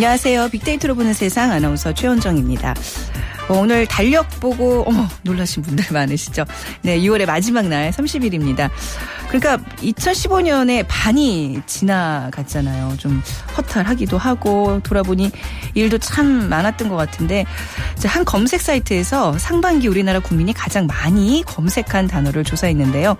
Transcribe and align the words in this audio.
안녕하세요. 0.00 0.48
빅데이터로 0.48 0.94
보는 0.94 1.12
세상 1.12 1.52
아나운서 1.52 1.92
최원정입니다. 1.92 2.74
어, 3.50 3.58
오늘 3.58 3.84
달력 3.84 4.30
보고 4.40 4.82
어머 4.86 5.06
놀라신 5.24 5.62
분들 5.62 5.84
많으시죠. 5.92 6.46
네, 6.80 6.98
6월의 7.00 7.26
마지막 7.26 7.68
날 7.68 7.90
30일입니다. 7.90 8.70
그러니까 9.28 9.58
2015년에 9.76 10.86
반이 10.88 11.60
지나갔잖아요. 11.66 12.96
좀 12.96 13.22
허탈하기도 13.58 14.16
하고 14.16 14.80
돌아보니 14.82 15.32
일도 15.74 15.98
참 15.98 16.48
많았던 16.48 16.88
것 16.88 16.96
같은데 16.96 17.44
한 18.06 18.24
검색 18.24 18.62
사이트에서 18.62 19.36
상반기 19.36 19.86
우리나라 19.86 20.20
국민이 20.20 20.54
가장 20.54 20.86
많이 20.86 21.42
검색한 21.44 22.08
단어를 22.08 22.42
조사했는데요. 22.42 23.18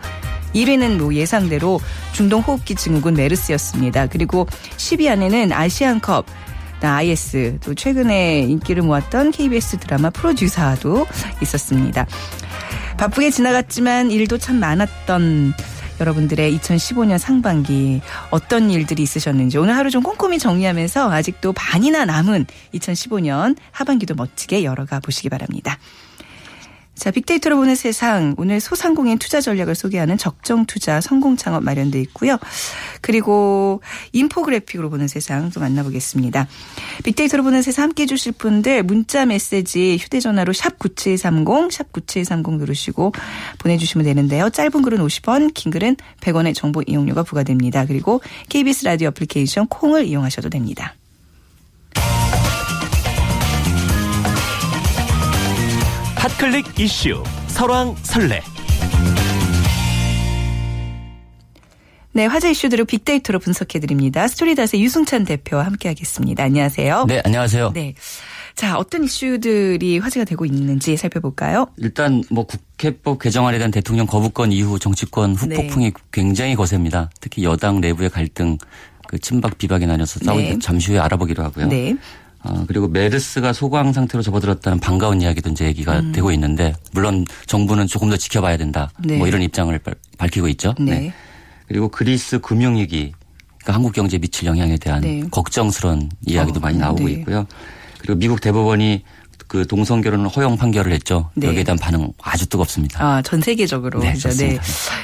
1위는 0.55 0.97
뭐 0.97 1.15
예상대로 1.15 1.79
중동 2.13 2.41
호흡기 2.41 2.75
증후군 2.75 3.13
메르스였습니다. 3.15 4.07
그리고 4.07 4.47
10위 4.79 5.11
안에는 5.11 5.53
아시안컵 5.53 6.25
IS 6.89 7.59
또 7.63 7.75
최근에 7.75 8.41
인기를 8.41 8.83
모았던 8.83 9.31
KBS 9.31 9.79
드라마 9.79 10.11
프로듀서도 10.11 11.07
있었습니다. 11.43 12.07
바쁘게 12.99 13.31
지나갔지만 13.31 14.11
일도 14.11 14.39
참 14.39 14.61
많았던 14.61 15.55
여러분들의 16.01 16.59
2015년 16.59 17.19
상반기 17.19 18.01
어떤 18.31 18.71
일들이 18.71 19.03
있으셨는지 19.03 19.59
오늘 19.59 19.77
하루 19.77 19.91
좀 19.91 20.03
꼼꼼히 20.03 20.39
정리하면서 20.39 21.11
아직도 21.11 21.53
반이나 21.53 22.05
남은 22.05 22.47
2015년 22.75 23.57
하반기도 23.71 24.15
멋지게 24.15 24.65
열어가 24.65 25.01
보시기 25.01 25.29
바랍니다. 25.29 25.79
자, 27.01 27.11
빅데이터로 27.11 27.57
보는 27.57 27.77
세상 27.77 28.35
오늘 28.37 28.61
소상공인 28.61 29.17
투자 29.17 29.41
전략을 29.41 29.75
소개하는 29.75 30.19
적정 30.19 30.67
투자 30.67 31.01
성공 31.01 31.35
창업 31.35 31.65
마련돼 31.65 31.99
있고요. 32.03 32.37
그리고 33.01 33.81
인포그래픽으로 34.13 34.91
보는 34.91 35.09
세상 35.09 35.49
도 35.49 35.61
만나보겠습니다. 35.61 36.47
빅데이터로 37.03 37.43
보는 37.43 37.63
세상 37.63 37.85
함께 37.85 38.03
해 38.03 38.07
주실 38.07 38.33
분들 38.33 38.83
문자 38.83 39.25
메시지 39.25 39.97
휴대전화로 39.99 40.53
샵 40.53 40.79
9730, 40.79 41.47
샵9730 41.71 42.59
누르시고 42.59 43.13
보내주시면 43.61 44.05
되는데요. 44.05 44.51
짧은 44.51 44.83
글은 44.83 44.99
50원, 44.99 45.55
긴 45.55 45.73
글은 45.73 45.97
100원의 46.21 46.55
정보 46.55 46.83
이용료가 46.87 47.23
부과됩니다. 47.23 47.87
그리고 47.87 48.21
KBS 48.51 48.85
라디오 48.85 49.09
애플리케이션 49.09 49.69
콩을 49.69 50.05
이용하셔도 50.05 50.51
됩니다. 50.51 50.95
핫클릭 56.39 56.79
이슈 56.79 57.23
설왕설래 57.49 58.41
네, 62.13 62.27
화제 62.27 62.51
이슈들을 62.51 62.85
빅데이터로 62.85 63.39
분석해 63.39 63.79
드립니다. 63.79 64.27
스토리닷의 64.27 64.83
유승찬 64.83 65.25
대표와 65.25 65.65
함께 65.65 65.89
하겠습니다. 65.89 66.43
안녕하세요. 66.45 67.07
네, 67.07 67.23
안녕하세요. 67.25 67.73
네. 67.73 67.95
자, 68.57 68.77
어떤 68.79 69.05
이슈들이 69.05 69.99
화제가 69.99 70.25
되고 70.25 70.45
있는지 70.45 70.97
살펴볼까요? 70.97 71.67
일단 71.77 72.23
뭐 72.31 72.47
국회법 72.47 73.21
개정안에 73.21 73.59
대한 73.59 73.71
대통령 73.71 74.07
거부권 74.07 74.51
이후 74.53 74.79
정치권 74.79 75.35
후폭풍이 75.35 75.85
네. 75.87 75.93
굉장히 76.13 76.55
거셉니다. 76.57 77.11
특히 77.21 77.45
여당 77.45 77.81
내부의 77.81 78.11
갈등, 78.11 78.59
그 79.07 79.19
친박 79.19 79.57
비박이 79.59 79.87
나뉘어서 79.87 80.21
싸우는데 80.25 80.53
네. 80.55 80.59
잠시 80.61 80.93
후에 80.93 80.99
알아보기로 80.99 81.43
하고요. 81.45 81.69
네. 81.69 81.97
어, 82.43 82.65
그리고 82.67 82.89
메르스가 82.89 83.53
소강 83.53 83.93
상태로 83.93 84.23
접어들었다는 84.23 84.81
반가운 84.81 85.21
이야기도 85.21 85.51
이제 85.51 85.67
얘기가 85.67 86.01
음. 86.01 86.13
되고 86.13 86.33
있는데 86.33 86.75
물론 86.93 87.27
정부는 87.47 87.87
조금 87.87 88.09
더 88.09 88.17
지켜봐야 88.17 88.57
된다. 88.57 88.91
네. 88.99 89.19
뭐 89.19 89.27
이런 89.27 89.43
입장을 89.43 89.79
밝히고 90.17 90.49
있죠. 90.49 90.75
네. 90.79 91.01
네. 91.01 91.13
그리고 91.69 91.89
그리스 91.89 92.41
금융 92.41 92.77
위기 92.77 93.13
그러니까 93.59 93.75
한국 93.75 93.93
경제에 93.93 94.19
미칠 94.19 94.47
영향에 94.47 94.79
대한 94.79 95.03
네. 95.03 95.23
걱정스러운 95.31 96.09
이야기도 96.27 96.59
어, 96.59 96.61
많이 96.61 96.79
나오고 96.79 97.05
네. 97.05 97.13
있고요. 97.13 97.47
그리고 97.99 98.19
미국 98.19 98.41
대법원이 98.41 99.05
그 99.51 99.67
동성 99.67 100.01
결혼을 100.01 100.29
허용 100.29 100.57
판결을 100.57 100.93
했죠. 100.93 101.29
네. 101.35 101.49
여기에 101.49 101.65
대한 101.65 101.77
반응 101.77 102.13
아주 102.23 102.47
뜨겁습니다. 102.47 103.05
아, 103.05 103.21
전 103.21 103.41
세계적으로. 103.41 103.99
네, 103.99 104.13
그렇죠. 104.13 104.29
네. 104.39 104.57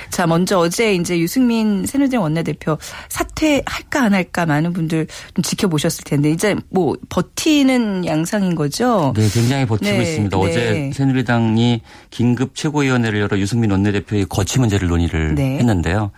자, 0.09 0.25
먼저 0.29 0.57
어제 0.61 0.95
이제 0.95 1.19
유승민 1.19 1.85
새누리당 1.85 2.23
원내대표 2.23 2.79
사퇴할까 3.09 4.05
안 4.05 4.15
할까 4.15 4.47
많은 4.47 4.73
분들 4.73 5.09
좀 5.35 5.43
지켜보셨을 5.43 6.05
텐데 6.05 6.31
이제 6.31 6.55
뭐 6.71 6.95
버티는 7.09 8.07
양상인 8.07 8.55
거죠. 8.55 9.13
네, 9.17 9.29
굉장히 9.31 9.67
버티고 9.67 9.91
네. 9.91 10.03
있습니다. 10.05 10.39
어제 10.39 10.73
네. 10.73 10.93
새누리당이 10.93 11.81
긴급 12.11 12.55
최고위원회를 12.55 13.19
열어 13.19 13.37
유승민 13.41 13.73
원내대표의 13.73 14.27
거취 14.27 14.61
문제를 14.61 14.87
논의를 14.87 15.35
네. 15.35 15.59
했는데요. 15.59 16.13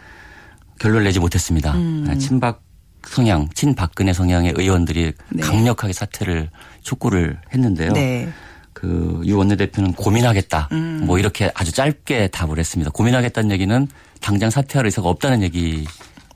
결론을 0.80 1.04
내지 1.04 1.18
못했습니다. 1.18 1.72
음. 1.72 2.18
친박 2.18 2.67
성향, 3.06 3.48
친박근혜 3.54 4.12
성향의 4.12 4.54
의원들이 4.56 5.12
네. 5.30 5.42
강력하게 5.42 5.92
사퇴를 5.92 6.50
촉구를 6.82 7.38
했는데요. 7.52 7.92
네. 7.92 8.28
그유 8.72 9.36
원내대표는 9.36 9.94
고민하겠다. 9.94 10.68
음. 10.72 11.02
뭐 11.04 11.18
이렇게 11.18 11.50
아주 11.54 11.72
짧게 11.72 12.28
답을 12.28 12.58
했습니다. 12.58 12.90
고민하겠다는 12.92 13.50
얘기는 13.50 13.88
당장 14.20 14.50
사퇴할 14.50 14.86
의사가 14.86 15.08
없다는 15.08 15.42
얘기로 15.42 15.84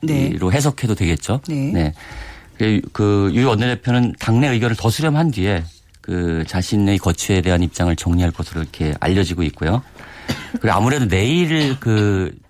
네. 0.01 0.33
해석해도 0.51 0.95
되겠죠. 0.95 1.41
네. 1.47 1.71
네. 2.57 2.81
그유 2.91 3.47
원내대표는 3.47 4.15
당내 4.19 4.49
의견을 4.49 4.75
더 4.75 4.89
수렴한 4.89 5.31
뒤에 5.31 5.63
그 6.01 6.43
자신의 6.47 6.97
거취에 6.97 7.41
대한 7.41 7.63
입장을 7.63 7.95
정리할 7.95 8.31
것으로 8.31 8.61
이렇게 8.61 8.93
알려지고 8.99 9.43
있고요. 9.43 9.81
그리고 10.59 10.71
아무래도 10.71 11.07
내일 11.07 11.79
그 11.79 12.43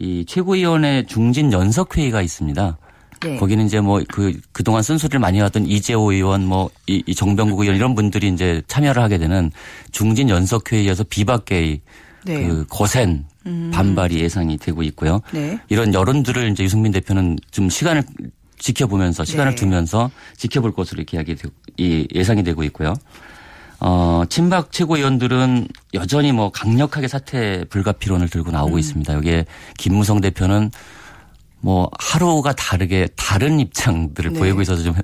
이 0.00 0.24
최고위원회 0.24 1.04
중진 1.04 1.52
연석 1.52 1.96
회의가 1.96 2.22
있습니다. 2.22 2.78
네. 3.22 3.36
거기는 3.36 3.66
이제 3.66 3.80
뭐 3.80 4.00
그 4.08 4.32
그동안 4.52 4.82
쓴소리를 4.82 5.18
많이 5.20 5.38
하던 5.40 5.66
이재호 5.66 6.12
의원 6.12 6.46
뭐 6.46 6.70
이 6.86 7.02
이 7.06 7.14
정병국 7.14 7.60
의원 7.60 7.76
이런 7.76 7.94
분들이 7.94 8.28
이제 8.28 8.62
참여를 8.68 9.02
하게 9.02 9.18
되는 9.18 9.50
중진 9.92 10.28
연석회의에서 10.28 11.04
비박계의 11.04 11.80
네. 12.24 12.46
그 12.46 12.66
거센 12.68 13.24
음. 13.46 13.70
반발이 13.72 14.20
예상이 14.20 14.58
되고 14.58 14.82
있고요. 14.82 15.20
네. 15.32 15.58
이런 15.68 15.94
여론들을 15.94 16.50
이제 16.50 16.64
유승민 16.64 16.92
대표는 16.92 17.38
좀 17.50 17.68
시간을 17.70 18.02
지켜보면서 18.58 19.24
시간을 19.24 19.52
네. 19.52 19.56
두면서 19.56 20.10
지켜볼 20.36 20.72
것으로 20.74 21.00
이렇게 21.00 21.16
이야기 21.16 21.34
이 21.78 22.06
예상이 22.14 22.42
되고 22.42 22.62
있고요. 22.64 22.94
어, 23.82 24.24
친박 24.28 24.72
최고위원들은 24.72 25.66
여전히 25.94 26.32
뭐 26.32 26.50
강력하게 26.50 27.08
사퇴 27.08 27.64
불가피론을 27.70 28.28
들고 28.28 28.50
나오고 28.50 28.74
음. 28.74 28.78
있습니다. 28.78 29.14
여기에 29.14 29.46
김무성 29.78 30.20
대표는 30.20 30.70
뭐 31.60 31.90
하루가 31.98 32.52
다르게 32.52 33.08
다른 33.16 33.60
입장들을 33.60 34.32
네. 34.32 34.38
보이고 34.38 34.62
있어서 34.62 34.82
좀 34.82 34.94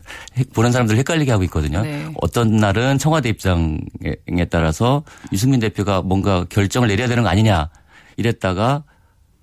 보는 0.55 0.73
사람들 0.73 0.97
헷갈리게 0.97 1.31
하고 1.31 1.45
있거든요. 1.45 1.83
네. 1.83 2.07
어떤 2.21 2.57
날은 2.57 2.99
청와대 2.99 3.29
입장에 3.29 4.45
따라서 4.51 5.03
유승민 5.33 5.61
대표가 5.61 6.03
뭔가 6.03 6.45
결정을 6.49 6.89
내려야 6.89 7.09
되는 7.09 7.23
거 7.23 7.29
아니냐 7.29 7.69
이랬다가 8.17 8.85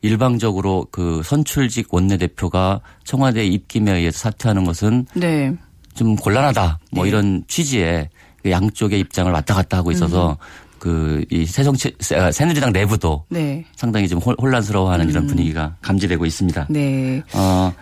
일방적으로 0.02 0.88
그 0.92 1.22
선출직 1.24 1.94
원내대표가 1.94 2.82
청와대 3.04 3.46
입김에 3.46 3.94
의해서 3.94 4.18
사퇴하는 4.20 4.66
것은 4.66 5.06
네. 5.14 5.56
좀 5.94 6.16
곤란하다 6.16 6.80
뭐 6.92 7.04
네. 7.04 7.10
이런 7.10 7.44
취지의 7.48 8.10
그 8.42 8.52
양쪽의 8.52 9.00
입장을 9.00 9.32
왔다 9.32 9.54
갔다 9.54 9.78
하고 9.78 9.92
있어서 9.92 10.32
음. 10.32 10.36
그 10.84 11.24
이 11.30 11.46
새정치 11.46 11.96
아, 12.14 12.30
새누리당 12.30 12.74
내부도 12.74 13.24
네. 13.30 13.64
상당히 13.74 14.10
좀 14.10 14.20
혼란스러워하는 14.20 15.06
음. 15.06 15.10
이런 15.10 15.28
분위기가 15.28 15.78
감지되고 15.82 16.26
있습니다. 16.26 16.68
네. 16.70 17.24
어, 17.34 17.74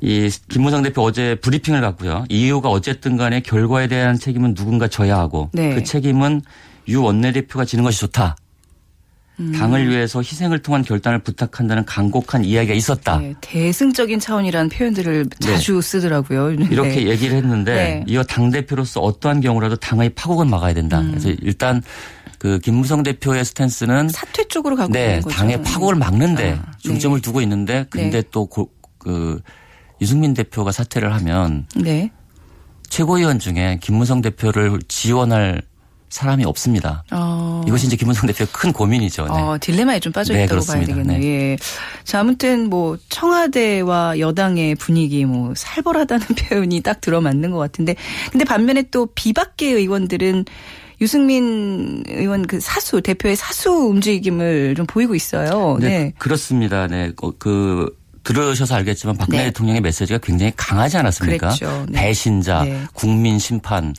이 0.00 0.30
김무성 0.48 0.82
대표 0.82 1.02
어제 1.02 1.34
브리핑을 1.34 1.82
갖고요. 1.82 2.24
이유가 2.30 2.70
어쨌든 2.70 3.18
간에 3.18 3.40
결과에 3.40 3.88
대한 3.88 4.18
책임은 4.18 4.54
누군가 4.54 4.88
져야 4.88 5.18
하고 5.18 5.50
네. 5.52 5.74
그 5.74 5.84
책임은 5.84 6.40
유 6.88 7.02
원내대표가 7.02 7.66
지는 7.66 7.84
것이 7.84 8.00
좋다. 8.00 8.36
음. 9.40 9.52
당을 9.52 9.88
위해서 9.88 10.20
희생을 10.20 10.60
통한 10.60 10.82
결단을 10.82 11.18
부탁한다는 11.18 11.84
강곡한 11.84 12.44
이야기가 12.44 12.74
있었다. 12.74 13.18
네, 13.18 13.34
대승적인 13.40 14.18
차원이라는 14.18 14.68
표현들을 14.68 15.28
네. 15.28 15.46
자주 15.46 15.74
네. 15.74 15.80
쓰더라고요. 15.82 16.52
이렇게 16.52 17.06
얘기를 17.08 17.36
했는데 17.36 17.72
네. 17.74 18.04
이어 18.06 18.22
당 18.22 18.50
대표로서 18.50 19.00
어떠한 19.00 19.40
경우라도 19.40 19.76
당의 19.76 20.10
파국은 20.10 20.48
막아야 20.48 20.74
된다. 20.74 21.00
음. 21.00 21.10
그래서 21.10 21.30
일단 21.42 21.82
그 22.40 22.58
김무성 22.58 23.02
대표의 23.02 23.44
스탠스는 23.44 24.08
사퇴 24.08 24.48
쪽으로 24.48 24.74
가고 24.74 24.90
네, 24.94 25.04
있는 25.04 25.20
거죠. 25.20 25.36
당의 25.36 25.62
파국을 25.62 25.94
막는데 25.94 26.58
아, 26.58 26.72
중점을 26.78 27.18
네. 27.18 27.22
두고 27.22 27.42
있는데 27.42 27.84
근데 27.90 28.22
네. 28.22 28.28
또그 28.30 29.42
유승민 30.00 30.32
대표가 30.32 30.72
사퇴를 30.72 31.12
하면 31.16 31.66
네. 31.76 32.10
최고위원 32.88 33.40
중에 33.40 33.78
김무성 33.82 34.22
대표를 34.22 34.78
지원할 34.88 35.60
사람이 36.08 36.46
없습니다. 36.46 37.04
어. 37.10 37.62
이것이 37.68 37.86
이제 37.86 37.96
김무성 37.96 38.26
대표의 38.26 38.48
큰 38.52 38.72
고민이죠. 38.72 39.26
네. 39.26 39.32
어, 39.32 39.58
딜레마에 39.60 40.00
좀 40.00 40.10
빠져 40.10 40.32
네, 40.32 40.44
있다고 40.44 40.62
네, 40.62 40.66
봐야 40.66 40.84
되겠네요. 40.86 41.18
네. 41.18 41.26
예. 41.26 41.58
자, 42.04 42.20
아무튼 42.20 42.70
뭐 42.70 42.96
청와대와 43.10 44.18
여당의 44.18 44.76
분위기 44.76 45.26
뭐 45.26 45.52
살벌하다는 45.54 46.26
표현이 46.48 46.80
딱 46.80 47.02
들어맞는 47.02 47.50
것 47.50 47.58
같은데 47.58 47.96
근데 48.32 48.46
반면에 48.46 48.84
또 48.90 49.08
비박계 49.14 49.72
의원들은 49.72 50.46
유승민 51.00 52.02
의원 52.08 52.46
그 52.46 52.60
사수 52.60 53.00
대표의 53.00 53.36
사수 53.36 53.70
움직임을 53.70 54.74
좀 54.76 54.86
보이고 54.86 55.14
있어요. 55.14 55.78
네, 55.80 55.88
네. 55.88 56.12
그렇습니다. 56.18 56.86
네, 56.86 57.12
그 57.38 57.96
들으셔서 58.22 58.74
알겠지만 58.74 59.16
박근혜 59.16 59.38
네. 59.38 59.44
대통령의 59.46 59.80
메시지가 59.80 60.18
굉장히 60.22 60.52
강하지 60.56 60.98
않았습니까? 60.98 61.54
네. 61.88 61.92
배신자, 61.92 62.64
네. 62.64 62.82
국민 62.92 63.38
심판. 63.38 63.94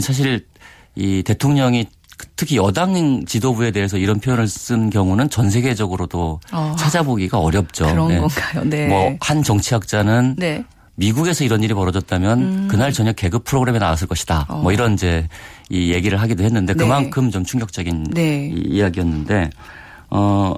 사실 0.00 0.46
이 0.94 1.22
대통령이 1.22 1.86
특히 2.36 2.56
여당 2.56 3.26
지도부에 3.26 3.70
대해서 3.72 3.98
이런 3.98 4.18
표현을 4.20 4.48
쓴 4.48 4.88
경우는 4.88 5.28
전 5.28 5.50
세계적으로도 5.50 6.40
어. 6.52 6.76
찾아보기가 6.78 7.38
어렵죠. 7.38 7.84
그런 7.86 8.08
네. 8.08 8.18
건가요? 8.18 8.64
네. 8.64 8.86
뭐 8.86 9.16
한 9.20 9.42
정치학자는 9.42 10.36
네. 10.38 10.64
미국에서 10.96 11.44
이런 11.44 11.62
일이 11.62 11.72
벌어졌다면 11.74 12.38
음. 12.38 12.68
그날 12.68 12.92
저녁 12.92 13.16
개그 13.16 13.40
프로그램에 13.40 13.78
나왔을 13.78 14.06
것이다. 14.06 14.46
어. 14.48 14.56
뭐 14.58 14.72
이런 14.72 14.94
이제 14.94 15.28
이 15.68 15.92
얘기를 15.92 16.20
하기도 16.20 16.42
했는데 16.42 16.74
네. 16.74 16.78
그만큼 16.78 17.30
좀 17.30 17.44
충격적인 17.44 18.04
네. 18.12 18.52
이야기였는데 18.54 19.50
어 20.10 20.54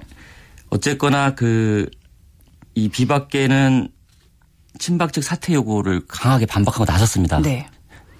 어쨌거나 0.70 1.34
그 1.34 1.88
이 2.78 2.88
비박계는 2.88 3.88
친박 4.78 5.12
측 5.12 5.24
사퇴 5.24 5.52
요구를 5.54 6.02
강하게 6.06 6.46
반박하고 6.46 6.84
나섰습니다. 6.84 7.40
네. 7.40 7.66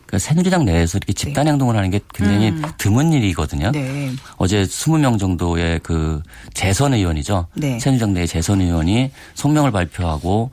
그러니까 0.05 0.19
새누리당 0.19 0.65
내에서 0.65 0.99
이렇게 0.99 1.13
집단 1.13 1.45
네. 1.45 1.53
행동을 1.53 1.77
하는 1.77 1.91
게 1.91 2.01
굉장히 2.13 2.49
음. 2.51 2.63
드문 2.77 3.13
일이거든요. 3.13 3.71
네. 3.71 4.11
어제 4.37 4.65
20명 4.65 5.17
정도의 5.21 5.79
그 5.85 6.21
재선 6.55 6.93
의원이죠. 6.93 7.47
네. 7.55 7.79
새누리당 7.79 8.15
내 8.15 8.27
재선 8.27 8.61
의원이 8.61 9.13
성명을 9.35 9.71
발표하고 9.71 10.51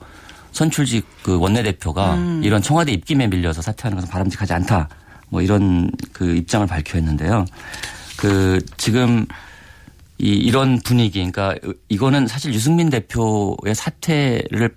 선출직 0.56 1.06
그 1.22 1.38
원내대표가 1.38 2.14
음. 2.14 2.40
이런 2.42 2.62
청와대 2.62 2.90
입김에 2.92 3.26
밀려서 3.26 3.60
사퇴하는 3.60 3.96
것은 3.96 4.10
바람직하지 4.10 4.54
않다. 4.54 4.88
뭐 5.28 5.42
이런 5.42 5.90
그 6.12 6.34
입장을 6.34 6.66
밝혀했는데요. 6.66 7.44
그 8.16 8.64
지금 8.78 9.26
이 10.18 10.28
이런 10.28 10.80
분위기 10.80 11.18
그러니까 11.18 11.54
이거는 11.90 12.26
사실 12.26 12.54
유승민 12.54 12.88
대표의 12.88 13.74
사퇴를 13.74 14.74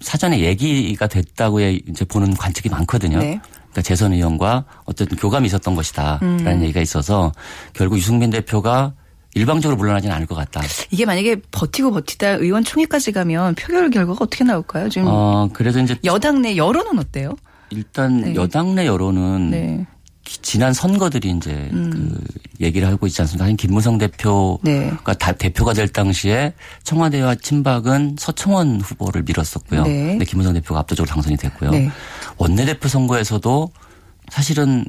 사전에 0.00 0.40
얘기가 0.40 1.06
됐다고 1.06 1.60
이제 1.60 2.04
보는 2.04 2.34
관측이 2.34 2.68
많거든요. 2.68 3.18
네. 3.18 3.40
그러니까 3.70 3.82
재선 3.82 4.12
의원과 4.12 4.64
어쨌든 4.84 5.16
교감이 5.16 5.46
있었던 5.46 5.76
것이다라는 5.76 6.46
음. 6.48 6.62
얘기가 6.62 6.80
있어서 6.80 7.32
결국 7.74 7.96
유승민 7.96 8.30
대표가 8.30 8.92
일방적으로 9.34 9.76
물러나지는 9.76 10.14
않을 10.14 10.26
것 10.26 10.34
같다. 10.34 10.60
이게 10.90 11.06
만약에 11.06 11.36
버티고 11.50 11.92
버티다 11.92 12.32
의원 12.32 12.64
총회까지 12.64 13.12
가면 13.12 13.54
표결 13.54 13.90
결과가 13.90 14.24
어떻게 14.24 14.44
나올까요? 14.44 14.88
지금 14.88 15.08
어, 15.08 15.48
그래서 15.52 15.80
이제 15.80 15.96
여당 16.04 16.42
내 16.42 16.56
여론은 16.56 16.98
어때요? 16.98 17.36
일단 17.70 18.20
네. 18.20 18.34
여당 18.34 18.74
내 18.74 18.86
여론은 18.86 19.50
네. 19.50 19.86
지난 20.24 20.72
선거들이 20.72 21.30
이제 21.30 21.68
음. 21.72 21.90
그 21.90 22.64
얘기를 22.64 22.86
하고 22.86 23.06
있지 23.06 23.20
않습니까? 23.22 23.46
한 23.46 23.56
김무성 23.56 23.98
대표가 23.98 24.58
네. 24.62 24.92
다 25.18 25.32
대표가 25.32 25.72
될 25.72 25.88
당시에 25.88 26.52
청와대와 26.84 27.36
친박은 27.36 28.16
서청원 28.18 28.80
후보를 28.80 29.22
밀었었고요. 29.22 29.82
네. 29.82 30.06
근데 30.08 30.24
김무성 30.24 30.52
대표가 30.52 30.80
압도적으로 30.80 31.10
당선이 31.12 31.36
됐고요. 31.38 31.70
네. 31.70 31.90
원내대표 32.36 32.88
선거에서도 32.88 33.70
사실은 34.28 34.84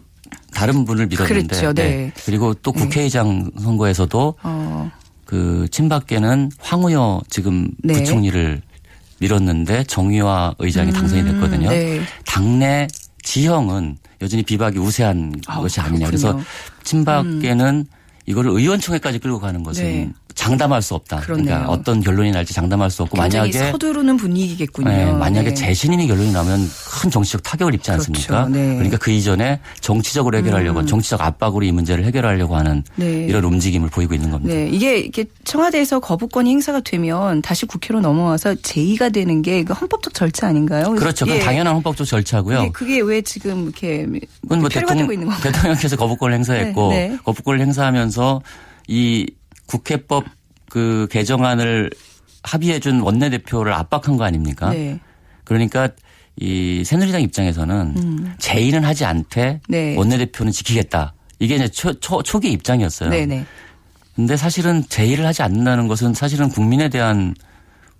다른 0.54 0.86
분을 0.86 1.08
밀었는데 1.08 1.48
그렇죠. 1.48 1.74
네. 1.74 1.84
네. 1.84 2.12
그리고 2.26 2.54
또 2.54 2.72
네. 2.72 2.82
국회의장 2.82 3.50
선거에서도 3.60 4.36
어. 4.44 4.92
그 5.26 5.68
친박계는 5.72 6.52
황우여 6.60 7.22
지금 7.30 7.70
네. 7.84 7.94
부총리를 7.94 8.62
밀었는데 9.20 9.86
정의화 9.86 10.56
의장이 10.60 10.92
음. 10.92 10.94
당선이 10.94 11.24
됐거든요. 11.24 11.70
당내 12.26 12.88
지형은 13.24 13.98
여전히 14.22 14.44
비박이 14.44 14.78
우세한 14.80 15.34
아, 15.48 15.60
것이 15.60 15.80
아니냐. 15.80 16.08
그래서 16.08 16.40
친박계는 16.84 17.66
음. 17.66 17.86
이거를 18.26 18.52
의원총회까지 18.52 19.20
끌고 19.20 19.40
가는 19.40 19.64
것은 19.64 19.84
네. 19.84 20.14
장담할 20.36 20.82
수 20.82 20.96
없다. 20.96 21.18
그러네요. 21.22 21.46
그러니까 21.46 21.72
어떤 21.72 22.02
결론이 22.02 22.32
날지 22.32 22.54
장담할 22.54 22.90
수 22.90 23.04
없고 23.04 23.18
만약에 23.18 23.72
서두르는 23.72 24.18
분위기겠군요. 24.18 24.90
네, 24.90 25.12
만약에 25.12 25.50
네. 25.50 25.54
재신임이 25.54 26.08
결론이 26.08 26.32
나면 26.32 26.70
큰 27.02 27.10
정치적 27.10 27.44
타격을 27.44 27.74
입지 27.76 27.92
그렇죠. 27.92 28.12
않습니까? 28.12 28.48
네. 28.50 28.76
그러니까 28.76 28.98
그 28.98 29.12
이전에 29.12 29.60
정치적으로 29.82 30.38
해결하려고 30.38 30.82
음. 30.82 30.86
정치적 30.86 31.22
압박으로 31.22 31.66
이 31.66 31.72
문제를 31.72 32.06
해결하려고 32.06 32.56
하는 32.56 32.84
네. 32.96 33.26
이런 33.26 33.44
움직임을 33.44 33.90
보이고 33.90 34.14
있는 34.14 34.32
겁니다. 34.32 34.56
네, 34.56 34.70
이게 34.70 35.00
이게 35.00 35.26
청와대에서 35.44 36.00
거부권이 36.00 36.50
행사가 36.50 36.82
되면 36.82 37.42
다시 37.42 37.66
국회로 37.66 38.02
넘어와서 38.02 38.56
제의가 38.56 39.10
되는 39.10 39.42
게 39.42 39.64
헌법적 39.64 40.14
절차 40.14 40.48
아닌가요? 40.48 40.92
그렇죠. 40.96 41.26
예. 41.28 41.40
당연한 41.40 41.76
헌법적 41.76 42.08
절차고요. 42.08 42.72
그게 42.74 43.02
왜 43.02 43.22
지금 43.22 43.64
이렇게 43.64 44.08
그건 44.42 44.60
뭐 44.60 44.70
대통령, 44.70 45.12
있는 45.12 45.28
건가요? 45.28 45.44
대통령께서 45.44 45.96
거부권을 45.96 46.36
행사했고 46.36 46.90
네, 46.90 47.10
네. 47.10 47.18
거부권을 47.24 47.60
행사하면서 47.60 48.42
이 48.88 49.28
국회법 49.68 50.26
그 50.70 51.08
개정안을 51.12 51.90
합의해 52.44 52.80
준 52.80 53.02
원내대표를 53.02 53.74
압박한 53.74 54.18
거 54.18 54.24
아닙니까? 54.24 54.70
네. 54.72 55.00
그러니까 55.44 55.90
이 56.36 56.84
새누리당 56.84 57.22
입장에서는 57.22 57.94
음. 57.98 58.34
제의는 58.40 58.84
하지 58.84 59.06
않되 59.06 59.62
네. 59.68 59.96
원내대표는 59.96 60.52
지키겠다. 60.52 61.14
이게 61.40 61.56
이제 61.56 61.68
초, 61.68 61.94
초, 62.00 62.24
초기 62.24 62.52
입장이었어요. 62.52 63.10
네네. 63.10 63.26
네. 63.26 63.46
근데 64.16 64.38
사실은 64.38 64.84
제의를 64.90 65.26
하지 65.26 65.42
않는다는 65.42 65.88
것은 65.88 66.14
사실은 66.14 66.50
국민에 66.50 66.90
대한 66.90 67.34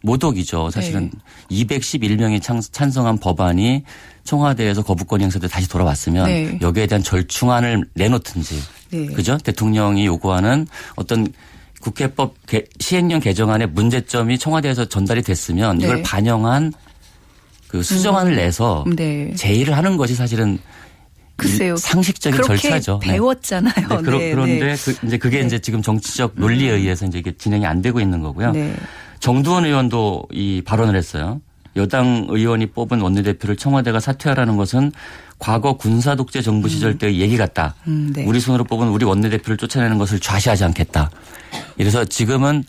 모독이죠. 0.04 0.70
사실은 0.70 1.10
네. 1.50 1.66
211명이 1.66 2.72
찬성한 2.72 3.20
법안이 3.20 3.84
청와대에서 4.24 4.84
거부권 4.84 5.22
행사돼 5.22 5.48
다시 5.48 5.68
돌아왔으면 5.70 6.26
네. 6.26 6.60
여기에 6.62 6.88
대한 6.88 7.02
절충안을 7.02 7.90
내놓든지 7.94 8.62
네. 8.92 9.06
그죠? 9.08 9.38
대통령이 9.38 10.06
요구하는 10.06 10.68
어떤 10.96 11.28
국회법 11.84 12.36
시행령 12.80 13.20
개정안의 13.20 13.68
문제점이 13.68 14.38
청와대에서 14.40 14.86
전달이 14.86 15.22
됐으면 15.22 15.80
네. 15.80 15.86
이걸 15.86 16.02
반영한 16.02 16.72
그 17.68 17.84
수정안을 17.84 18.32
음. 18.32 18.36
내서 18.38 18.86
네. 18.96 19.34
제의를 19.36 19.76
하는 19.76 19.98
것이 19.98 20.16
사실은 20.16 20.60
글쎄요. 21.36 21.76
상식적인 21.76 22.42
절차죠. 22.42 23.00
네. 23.04 23.14
배웠잖아요. 23.14 23.74
네. 23.90 23.98
그러, 23.98 24.18
네. 24.18 24.32
그런데 24.32 24.60
네. 24.60 24.76
그 24.76 25.08
이제 25.08 25.18
그게 25.18 25.42
이제 25.42 25.60
지금 25.60 25.82
정치적 25.82 26.34
논리에 26.36 26.72
음. 26.72 26.76
의해서 26.78 27.06
이제 27.06 27.18
이게 27.18 27.34
진행이 27.36 27.66
안 27.66 27.82
되고 27.82 28.00
있는 28.00 28.22
거고요. 28.22 28.54
정두원 29.20 29.66
의원도 29.66 30.28
이 30.32 30.62
발언을 30.64 30.96
했어요. 30.96 31.42
여당 31.76 32.28
의원이 32.30 32.68
뽑은 32.68 33.02
원내대표를 33.02 33.56
청와대가 33.56 34.00
사퇴하라는 34.00 34.58
것은 34.58 34.92
과거 35.40 35.74
군사 35.78 36.16
독재 36.16 36.42
정부 36.42 36.70
시절 36.70 36.92
음. 36.92 36.98
때의 36.98 37.20
얘기 37.20 37.38
같다. 37.38 37.76
음, 37.88 38.14
네. 38.16 38.24
우리 38.26 38.40
손으로 38.40 38.64
뽑은 38.64 38.90
우리 38.90 39.06
원내대표를 39.06 39.58
쫓아내는 39.58 39.98
것을 39.98 40.20
좌시하지 40.20 40.64
않겠다. 40.66 41.10
이래서 41.78 42.06
지금은 42.06 42.64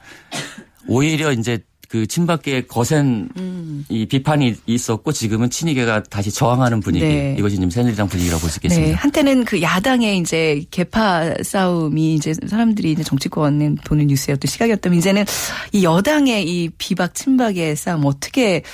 오히려 0.86 1.32
이제 1.32 1.58
그 1.94 2.08
친박계의 2.08 2.66
거센 2.66 3.28
음. 3.36 3.84
이 3.88 4.04
비판이 4.04 4.56
있었고 4.66 5.12
지금은 5.12 5.48
친이계가 5.48 6.02
다시 6.02 6.32
저항하는 6.32 6.80
분위기 6.80 7.06
네. 7.06 7.36
이것이 7.38 7.54
지금 7.54 7.70
새누리당 7.70 8.08
분위기라고 8.08 8.40
볼 8.40 8.50
수 8.50 8.58
있겠습니다. 8.58 8.88
네. 8.88 8.94
한때는 8.94 9.44
그 9.44 9.62
야당의 9.62 10.18
이제 10.18 10.64
개파 10.72 11.34
싸움이 11.44 12.14
이제 12.16 12.34
사람들이 12.48 12.90
이제 12.90 13.04
정치권에 13.04 13.76
보는 13.84 14.08
뉴스였던 14.08 14.48
시각이었다면 14.48 14.98
이제는 14.98 15.24
이 15.70 15.84
여당의 15.84 16.48
이 16.48 16.68
비박 16.76 17.14
친박의 17.14 17.76
싸움 17.76 18.06
어떻게 18.06 18.64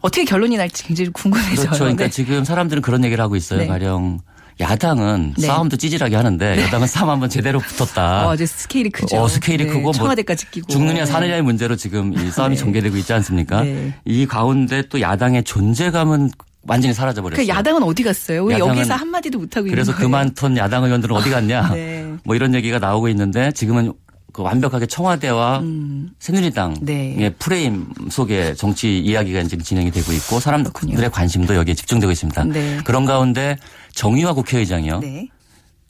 어떻게 0.00 0.24
결론이 0.24 0.56
날지 0.56 0.84
굉장히 0.84 1.10
궁금해져요. 1.10 1.56
그렇죠. 1.56 1.78
그러니까 1.80 2.04
네. 2.04 2.10
지금 2.10 2.44
사람들은 2.44 2.82
그런 2.82 3.02
얘기를 3.04 3.20
하고 3.20 3.34
있어요. 3.34 3.58
네. 3.58 3.66
가령 3.66 4.20
야당은 4.60 5.34
네. 5.38 5.46
싸움도 5.46 5.76
찌질하게 5.76 6.16
하는데 6.16 6.56
네. 6.56 6.62
여당은 6.62 6.86
싸움 6.86 7.10
한번 7.10 7.28
제대로 7.28 7.58
붙었다. 7.66 8.28
어, 8.28 8.34
이제 8.34 8.46
스케일이 8.46 8.90
크죠. 8.90 9.16
어, 9.16 9.28
스케일이 9.28 9.64
네. 9.64 9.70
크고 9.70 9.80
뭐 9.80 9.92
청와대까지 9.92 10.50
끼고 10.50 10.66
죽느냐 10.68 11.00
네. 11.00 11.06
사느냐의 11.06 11.42
문제로 11.42 11.76
지금 11.76 12.12
이 12.12 12.30
싸움이 12.30 12.54
네. 12.56 12.60
전개되고 12.60 12.96
있지 12.98 13.12
않습니까? 13.14 13.64
이 14.04 14.26
가운데 14.26 14.82
또 14.88 15.00
야당의 15.00 15.44
존재감은 15.44 16.30
완전히 16.64 16.92
사라져 16.92 17.22
버렸어요. 17.22 17.42
그 17.44 17.48
야당은 17.48 17.82
어디 17.82 18.02
갔어요? 18.02 18.44
왜 18.44 18.58
여기서 18.58 18.94
한 18.94 19.08
마디도 19.08 19.38
못 19.38 19.56
하고 19.56 19.66
있는 19.66 19.74
그래서 19.74 19.92
거예요? 19.92 20.06
그만둔 20.08 20.58
야당 20.58 20.84
의원들은 20.84 21.16
어디 21.16 21.30
갔냐? 21.30 21.72
뭐 22.24 22.36
이런 22.36 22.54
얘기가 22.54 22.78
나오고 22.78 23.08
있는데 23.08 23.50
지금은 23.52 23.94
그 24.32 24.42
완벽하게 24.42 24.86
청와대와 24.86 25.58
음. 25.60 26.10
새누리당의 26.18 26.76
네. 26.82 27.34
프레임 27.38 27.88
속에 28.10 28.54
정치 28.54 28.98
이야기가 29.00 29.42
지금 29.44 29.64
진행이 29.64 29.90
되고 29.90 30.12
있고 30.12 30.38
사람들의 30.38 30.72
그렇군요. 30.72 31.10
관심도 31.10 31.56
여기에 31.56 31.74
집중되고 31.74 32.12
있습니다. 32.12 32.44
네. 32.44 32.78
그런 32.84 33.06
가운데 33.06 33.56
정의화 33.94 34.32
국회의장이요. 34.34 35.00
네. 35.00 35.28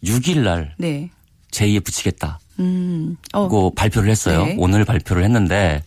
6일 0.05 0.41
날 0.41 0.75
네. 0.79 1.11
제2에 1.51 1.85
붙이겠다. 1.85 2.39
음. 2.59 3.17
어. 3.33 3.71
발표를 3.75 4.11
했어요. 4.11 4.45
네. 4.45 4.57
오늘 4.59 4.85
발표를 4.85 5.25
했는데 5.25 5.83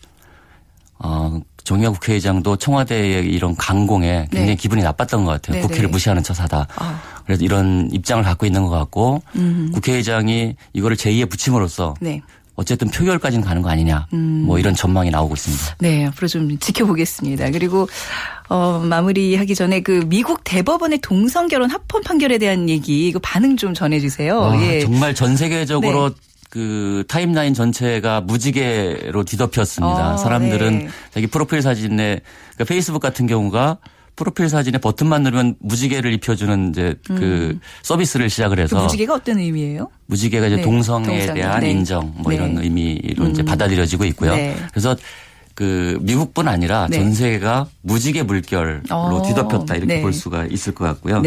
어, 0.98 1.40
정의화 1.64 1.92
국회의장도 1.92 2.56
청와대의 2.56 3.26
이런 3.26 3.56
강공에 3.56 4.26
굉장히 4.30 4.50
네. 4.50 4.54
기분이 4.54 4.82
나빴던 4.82 5.24
것 5.24 5.32
같아요. 5.32 5.56
네, 5.56 5.62
국회를 5.62 5.88
무시하는 5.88 6.22
처사다. 6.22 6.66
아. 6.76 7.02
그래서 7.24 7.42
이런 7.42 7.88
입장을 7.90 8.22
갖고 8.22 8.44
있는 8.46 8.64
것 8.64 8.70
같고 8.70 9.22
음. 9.36 9.70
국회의장이 9.72 10.56
이거를 10.74 10.96
제2에 10.96 11.28
붙임으로써 11.28 11.94
네. 12.00 12.20
어쨌든 12.56 12.88
표결까지는 12.88 13.44
가는 13.44 13.62
거 13.62 13.68
아니냐. 13.68 14.06
음. 14.12 14.44
뭐 14.46 14.58
이런 14.58 14.74
전망이 14.74 15.10
나오고 15.10 15.34
있습니다. 15.34 15.76
네, 15.80 16.06
앞으로 16.06 16.28
좀 16.28 16.58
지켜보겠습니다. 16.58 17.50
그리고 17.50 17.88
어, 18.48 18.82
마무리하기 18.84 19.54
전에 19.54 19.80
그 19.80 20.04
미국 20.06 20.44
대법원의 20.44 20.98
동성 20.98 21.48
결혼 21.48 21.70
합헌 21.70 22.02
판결에 22.02 22.38
대한 22.38 22.68
얘기 22.68 23.08
이거 23.08 23.18
반응 23.18 23.56
좀 23.56 23.74
전해 23.74 24.00
주세요. 24.00 24.52
예. 24.60 24.80
정말 24.80 25.14
전 25.14 25.36
세계적으로 25.36 26.10
네. 26.10 26.14
그 26.50 27.02
타임라인 27.08 27.52
전체가 27.52 28.20
무지개로 28.20 29.24
뒤덮였습니다. 29.24 30.12
아, 30.12 30.16
사람들은 30.16 30.78
네. 30.78 30.88
자기 31.12 31.26
프로필 31.26 31.62
사진에 31.62 32.20
그러니까 32.54 32.64
페이스북 32.68 33.00
같은 33.00 33.26
경우가 33.26 33.78
프로필 34.16 34.48
사진에 34.48 34.78
버튼만 34.78 35.22
누르면 35.24 35.56
무지개를 35.60 36.12
입혀주는 36.14 36.70
이제 36.70 36.94
그 37.06 37.12
음. 37.12 37.18
그 37.18 37.58
서비스를 37.82 38.30
시작을 38.30 38.58
해서 38.58 38.76
그 38.76 38.82
무지개가 38.82 39.14
어떤 39.14 39.38
의미예요? 39.38 39.90
무지개가 40.06 40.46
이제 40.46 40.56
네. 40.56 40.62
동성에 40.62 41.06
동성. 41.06 41.34
대한 41.34 41.60
네. 41.60 41.70
인정 41.70 42.12
뭐 42.16 42.30
네. 42.30 42.36
이런 42.36 42.58
의미로 42.58 43.24
음. 43.24 43.30
이제 43.30 43.42
받아들여지고 43.42 44.04
있고요. 44.06 44.34
네. 44.34 44.56
그래서 44.70 44.96
그 45.54 45.98
미국뿐 46.02 46.48
아니라 46.48 46.86
네. 46.90 46.98
전 46.98 47.12
세계가 47.12 47.66
무지개 47.82 48.22
물결로 48.24 48.82
어. 48.90 49.22
뒤덮였다 49.26 49.76
이렇게 49.76 49.94
네. 49.94 50.02
볼 50.02 50.12
수가 50.12 50.46
있을 50.46 50.74
것 50.74 50.84
같고요. 50.84 51.22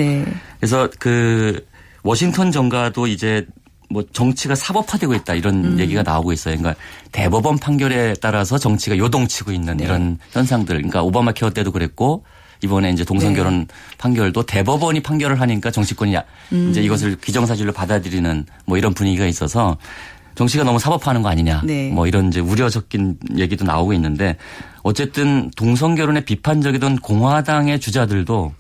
그래서 0.60 0.90
그 1.00 1.66
워싱턴 2.04 2.52
정가도 2.52 3.08
이제 3.08 3.46
뭐 3.90 4.04
정치가 4.12 4.54
사법화되고 4.56 5.14
있다 5.14 5.34
이런 5.34 5.64
음. 5.64 5.80
얘기가 5.80 6.04
나오고 6.04 6.34
있어요. 6.34 6.58
그러니까 6.58 6.82
대법원 7.12 7.58
판결에 7.58 8.16
따라서 8.22 8.58
정치가 8.58 8.98
요동치고 8.98 9.52
있는 9.52 9.78
네. 9.78 9.86
이런 9.86 10.18
현상들. 10.32 10.76
그러니까 10.76 11.04
오바마 11.04 11.32
케어 11.32 11.50
때도 11.50 11.72
그랬고 11.72 12.26
이번에 12.62 12.92
이제 12.92 13.04
동성 13.04 13.34
결혼 13.34 13.60
네. 13.60 13.68
판결도 13.98 14.44
대법원이 14.44 15.02
판결을 15.02 15.40
하니까 15.42 15.72
정치권이 15.72 16.16
음. 16.54 16.70
이제 16.70 16.82
이것을 16.82 17.18
기정사실로 17.18 17.72
받아들이는 17.72 18.46
뭐 18.66 18.78
이런 18.78 18.94
분위기가 18.94 19.26
있어서 19.26 19.78
정치가 20.36 20.64
너무 20.64 20.80
사법화하는 20.80 21.22
거 21.24 21.30
아니냐. 21.30 21.62
네. 21.66 21.90
뭐 21.90 22.08
이런 22.08 22.28
이제 22.28 22.40
우려 22.40 22.70
섞인 22.70 23.18
얘기도 23.38 23.66
나오고 23.66 23.94
있는데 23.94 24.38
어쨌든 24.84 25.52
동성 25.56 25.96
결혼에 25.96 26.22
비판적이던 26.22 26.98
공화당의 26.98 27.80
주자들도 27.80 28.54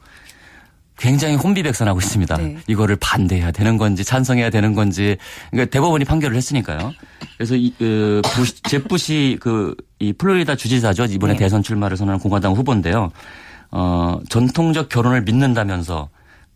굉장히 0.98 1.36
혼비백산하고 1.36 2.00
있습니다. 2.00 2.38
네. 2.38 2.58
이거를 2.66 2.96
반대해야 2.96 3.52
되는 3.52 3.78
건지 3.78 4.04
찬성해야 4.04 4.50
되는 4.50 4.74
건지 4.74 5.18
그러니까 5.52 5.70
대법원이 5.70 6.06
판결을 6.06 6.36
했으니까요. 6.36 6.92
그래서 7.38 7.56
이 7.56 7.72
그, 7.78 8.22
부시, 8.26 8.62
제프시 8.64 9.38
그 9.40 9.76
이 10.00 10.14
플로리다 10.14 10.56
주지사죠 10.56 11.06
이번에 11.06 11.34
네. 11.34 11.40
대선 11.40 11.64
출마를 11.64 11.98
선언한 11.98 12.20
공화당 12.20 12.54
후보인데요. 12.54 13.12
어 13.72 14.20
전통적 14.30 14.90
결혼을 14.90 15.22
믿는다면서 15.24 16.10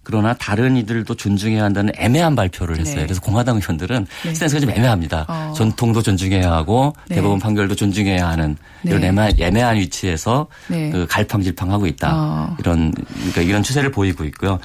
그러나 0.03 0.34
다른 0.34 0.77
이들도 0.77 1.13
존중해야 1.13 1.63
한다는 1.63 1.94
애매한 1.96 2.36
발표를 2.36 2.80
했어요. 2.80 2.96
네. 2.96 3.03
그래서 3.03 3.22
공화당 3.22 3.58
의원들은 3.58 4.08
네. 4.25 4.34
스탠스가 4.34 4.60
좀 4.60 4.72
애매합니다. 4.72 5.25
어. 5.27 5.53
전통도 5.56 6.01
존중해야 6.01 6.51
하고 6.51 6.96
네. 7.08 7.15
대법원 7.15 7.39
판결도 7.39 7.75
존중해야 7.75 8.27
하는 8.27 8.58
네. 8.82 8.91
이런 8.91 9.03
애매한, 9.03 9.34
애매한 9.38 9.77
위치에서 9.77 10.48
네. 10.70 10.89
그 10.89 11.06
갈팡질팡하고 11.08 11.86
있다. 11.86 12.12
어. 12.13 12.56
이런 12.60 12.91
그러니까 12.91 13.41
이런 13.41 13.62
추세를 13.62 13.91
보이고 13.91 14.24
있고요. 14.25 14.60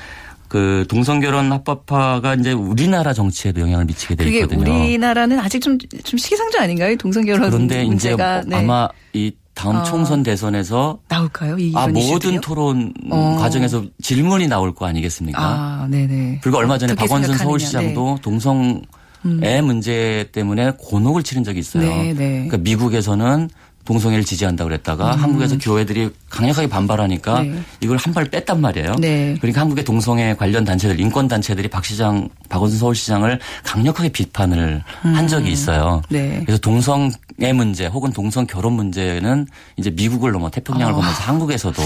그 0.49 0.87
동성 0.89 1.21
결혼 1.21 1.53
합법화가 1.53 2.37
이제 2.37 2.53
우리나라 2.53 3.13
정치에도 3.13 3.61
영향을 3.61 3.85
미치게 3.85 4.15
돼 4.15 4.25
있거든요. 4.31 4.61
우리나라는 4.61 5.39
아직 5.41 5.61
좀, 5.61 5.77
좀 5.79 6.19
시기상조 6.19 6.59
아닌가요? 6.61 6.97
동성 6.97 7.25
결혼 7.25 7.51
그런데 7.51 7.85
문제가. 7.85 8.39
이제 8.41 8.49
뭐 8.49 8.57
네. 8.59 8.65
아마 8.65 8.89
이 9.13 9.33
다음 9.57 9.77
어. 9.77 9.83
총선 9.85 10.23
대선에서 10.23 10.99
나올까요? 11.09 11.57
아 11.75 11.89
모든 11.89 12.41
토론 12.43 12.93
어. 13.11 13.37
과정에서 13.41 13.83
질문이 14.03 14.49
나올 14.49 14.75
거 14.75 14.85
아니겠습니까? 14.87 15.41
아, 15.43 15.89
네네. 15.91 16.41
그리고 16.43 16.59
얼마 16.59 16.77
전에 16.77 16.95
박원순 16.95 17.39
서울시장도 17.39 18.15
네. 18.17 18.23
동성애 18.23 18.81
음. 19.25 19.41
문제 19.65 20.29
때문에 20.33 20.73
곤혹을 20.79 21.23
치른 21.23 21.43
적이 21.43 21.61
있어요. 21.61 21.89
네네. 21.89 22.15
그러니까 22.15 22.59
미국에서는 22.59 23.49
동성애를 23.87 24.25
지지한다고 24.25 24.69
그랬다가 24.69 25.15
음. 25.15 25.23
한국에서 25.23 25.57
교회들이 25.59 26.11
강력하게 26.29 26.69
반발하니까 26.69 27.43
네. 27.43 27.55
이걸 27.81 27.97
한 27.97 28.13
발 28.13 28.25
뺐단 28.27 28.61
말이에요. 28.61 28.97
네. 28.99 29.37
그러니까 29.41 29.61
한국의 29.63 29.85
동성애 29.85 30.35
관련 30.35 30.65
단체들, 30.65 30.99
인권 31.01 31.29
단체들이 31.29 31.69
박 31.69 31.85
시장, 31.85 32.29
박원순 32.49 32.79
서울시장을 32.79 33.39
강력하게 33.65 34.09
비판을 34.11 34.83
음. 35.05 35.15
한 35.15 35.29
적이 35.29 35.53
있어요. 35.53 36.03
네. 36.11 36.43
그래서 36.45 36.59
동성 36.61 37.11
애 37.43 37.53
문제 37.53 37.87
혹은 37.87 38.13
동성 38.13 38.47
결혼 38.47 38.75
문제는 38.75 39.47
이제 39.77 39.91
미국을 39.91 40.33
넘어 40.33 40.51
태평양을 40.51 40.93
어. 40.93 40.97
보면서 40.97 41.23
한국에서도 41.23 41.83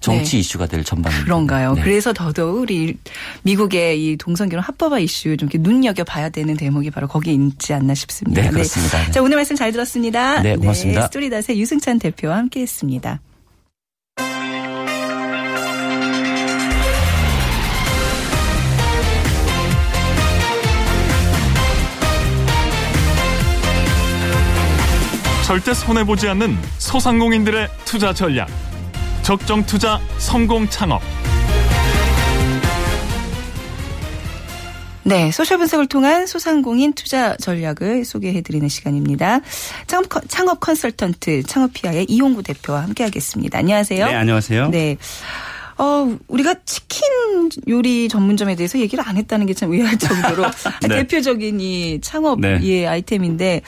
정치 0.00 0.32
네. 0.32 0.38
이슈가 0.38 0.66
될 0.66 0.84
전반입니다. 0.84 1.24
그런가요? 1.24 1.74
네. 1.74 1.82
그래서 1.82 2.12
더더욱 2.12 2.60
우리 2.60 2.96
미국의 3.42 4.12
이 4.12 4.16
동성결혼 4.16 4.62
합법화 4.62 5.00
이슈 5.00 5.36
좀 5.36 5.48
이렇게 5.48 5.58
눈여겨 5.58 6.04
봐야 6.04 6.28
되는 6.28 6.56
대목이 6.56 6.90
바로 6.90 7.08
거기에 7.08 7.34
있지 7.34 7.74
않나 7.74 7.94
싶습니다. 7.94 8.42
네, 8.42 8.50
그렇습니다. 8.50 9.04
네. 9.04 9.10
자, 9.10 9.22
오늘 9.22 9.36
말씀 9.36 9.56
잘 9.56 9.72
들었습니다. 9.72 10.40
네, 10.40 10.56
고맙습니다. 10.56 11.00
네, 11.00 11.06
스토리닷의 11.06 11.60
유승찬 11.60 11.98
대표와 11.98 12.36
함께 12.36 12.60
했습니다. 12.60 13.20
절대 25.48 25.72
손해보지 25.72 26.28
않는 26.28 26.58
소상공인들의 26.76 27.68
투자 27.86 28.12
전략. 28.12 28.48
적정 29.22 29.64
투자 29.64 29.98
성공 30.18 30.68
창업. 30.68 31.00
네, 35.04 35.32
social 35.32 35.56
분석을 35.56 35.86
통한 35.86 36.26
소상공인 36.26 36.92
투자 36.92 37.34
전략을 37.38 38.04
소개해드리는 38.04 38.68
시간입니다. 38.68 39.40
창업, 39.86 40.10
창업 40.28 40.60
컨설턴트 40.60 41.44
창업피아의 41.44 42.04
이용구 42.10 42.42
대표와 42.42 42.82
함께하겠습니다. 42.82 43.58
안녕하세요. 43.60 44.04
네, 44.04 44.14
안녕하세요. 44.14 44.68
네. 44.68 44.98
어, 45.78 46.16
우리가 46.28 46.54
치킨 46.64 47.06
요리 47.68 48.08
전문점에 48.08 48.56
대해서 48.56 48.78
얘기를 48.78 49.06
안 49.06 49.16
했다는 49.16 49.46
게 49.46 49.58
참 49.58 49.72
의아할 49.72 49.98
정도로 49.98 50.44
네. 50.82 50.88
대표적인 50.88 51.60
이 51.60 52.00
창업 52.00 52.40
네. 52.40 52.60
예, 52.62 52.86
아이템인데 52.86 53.62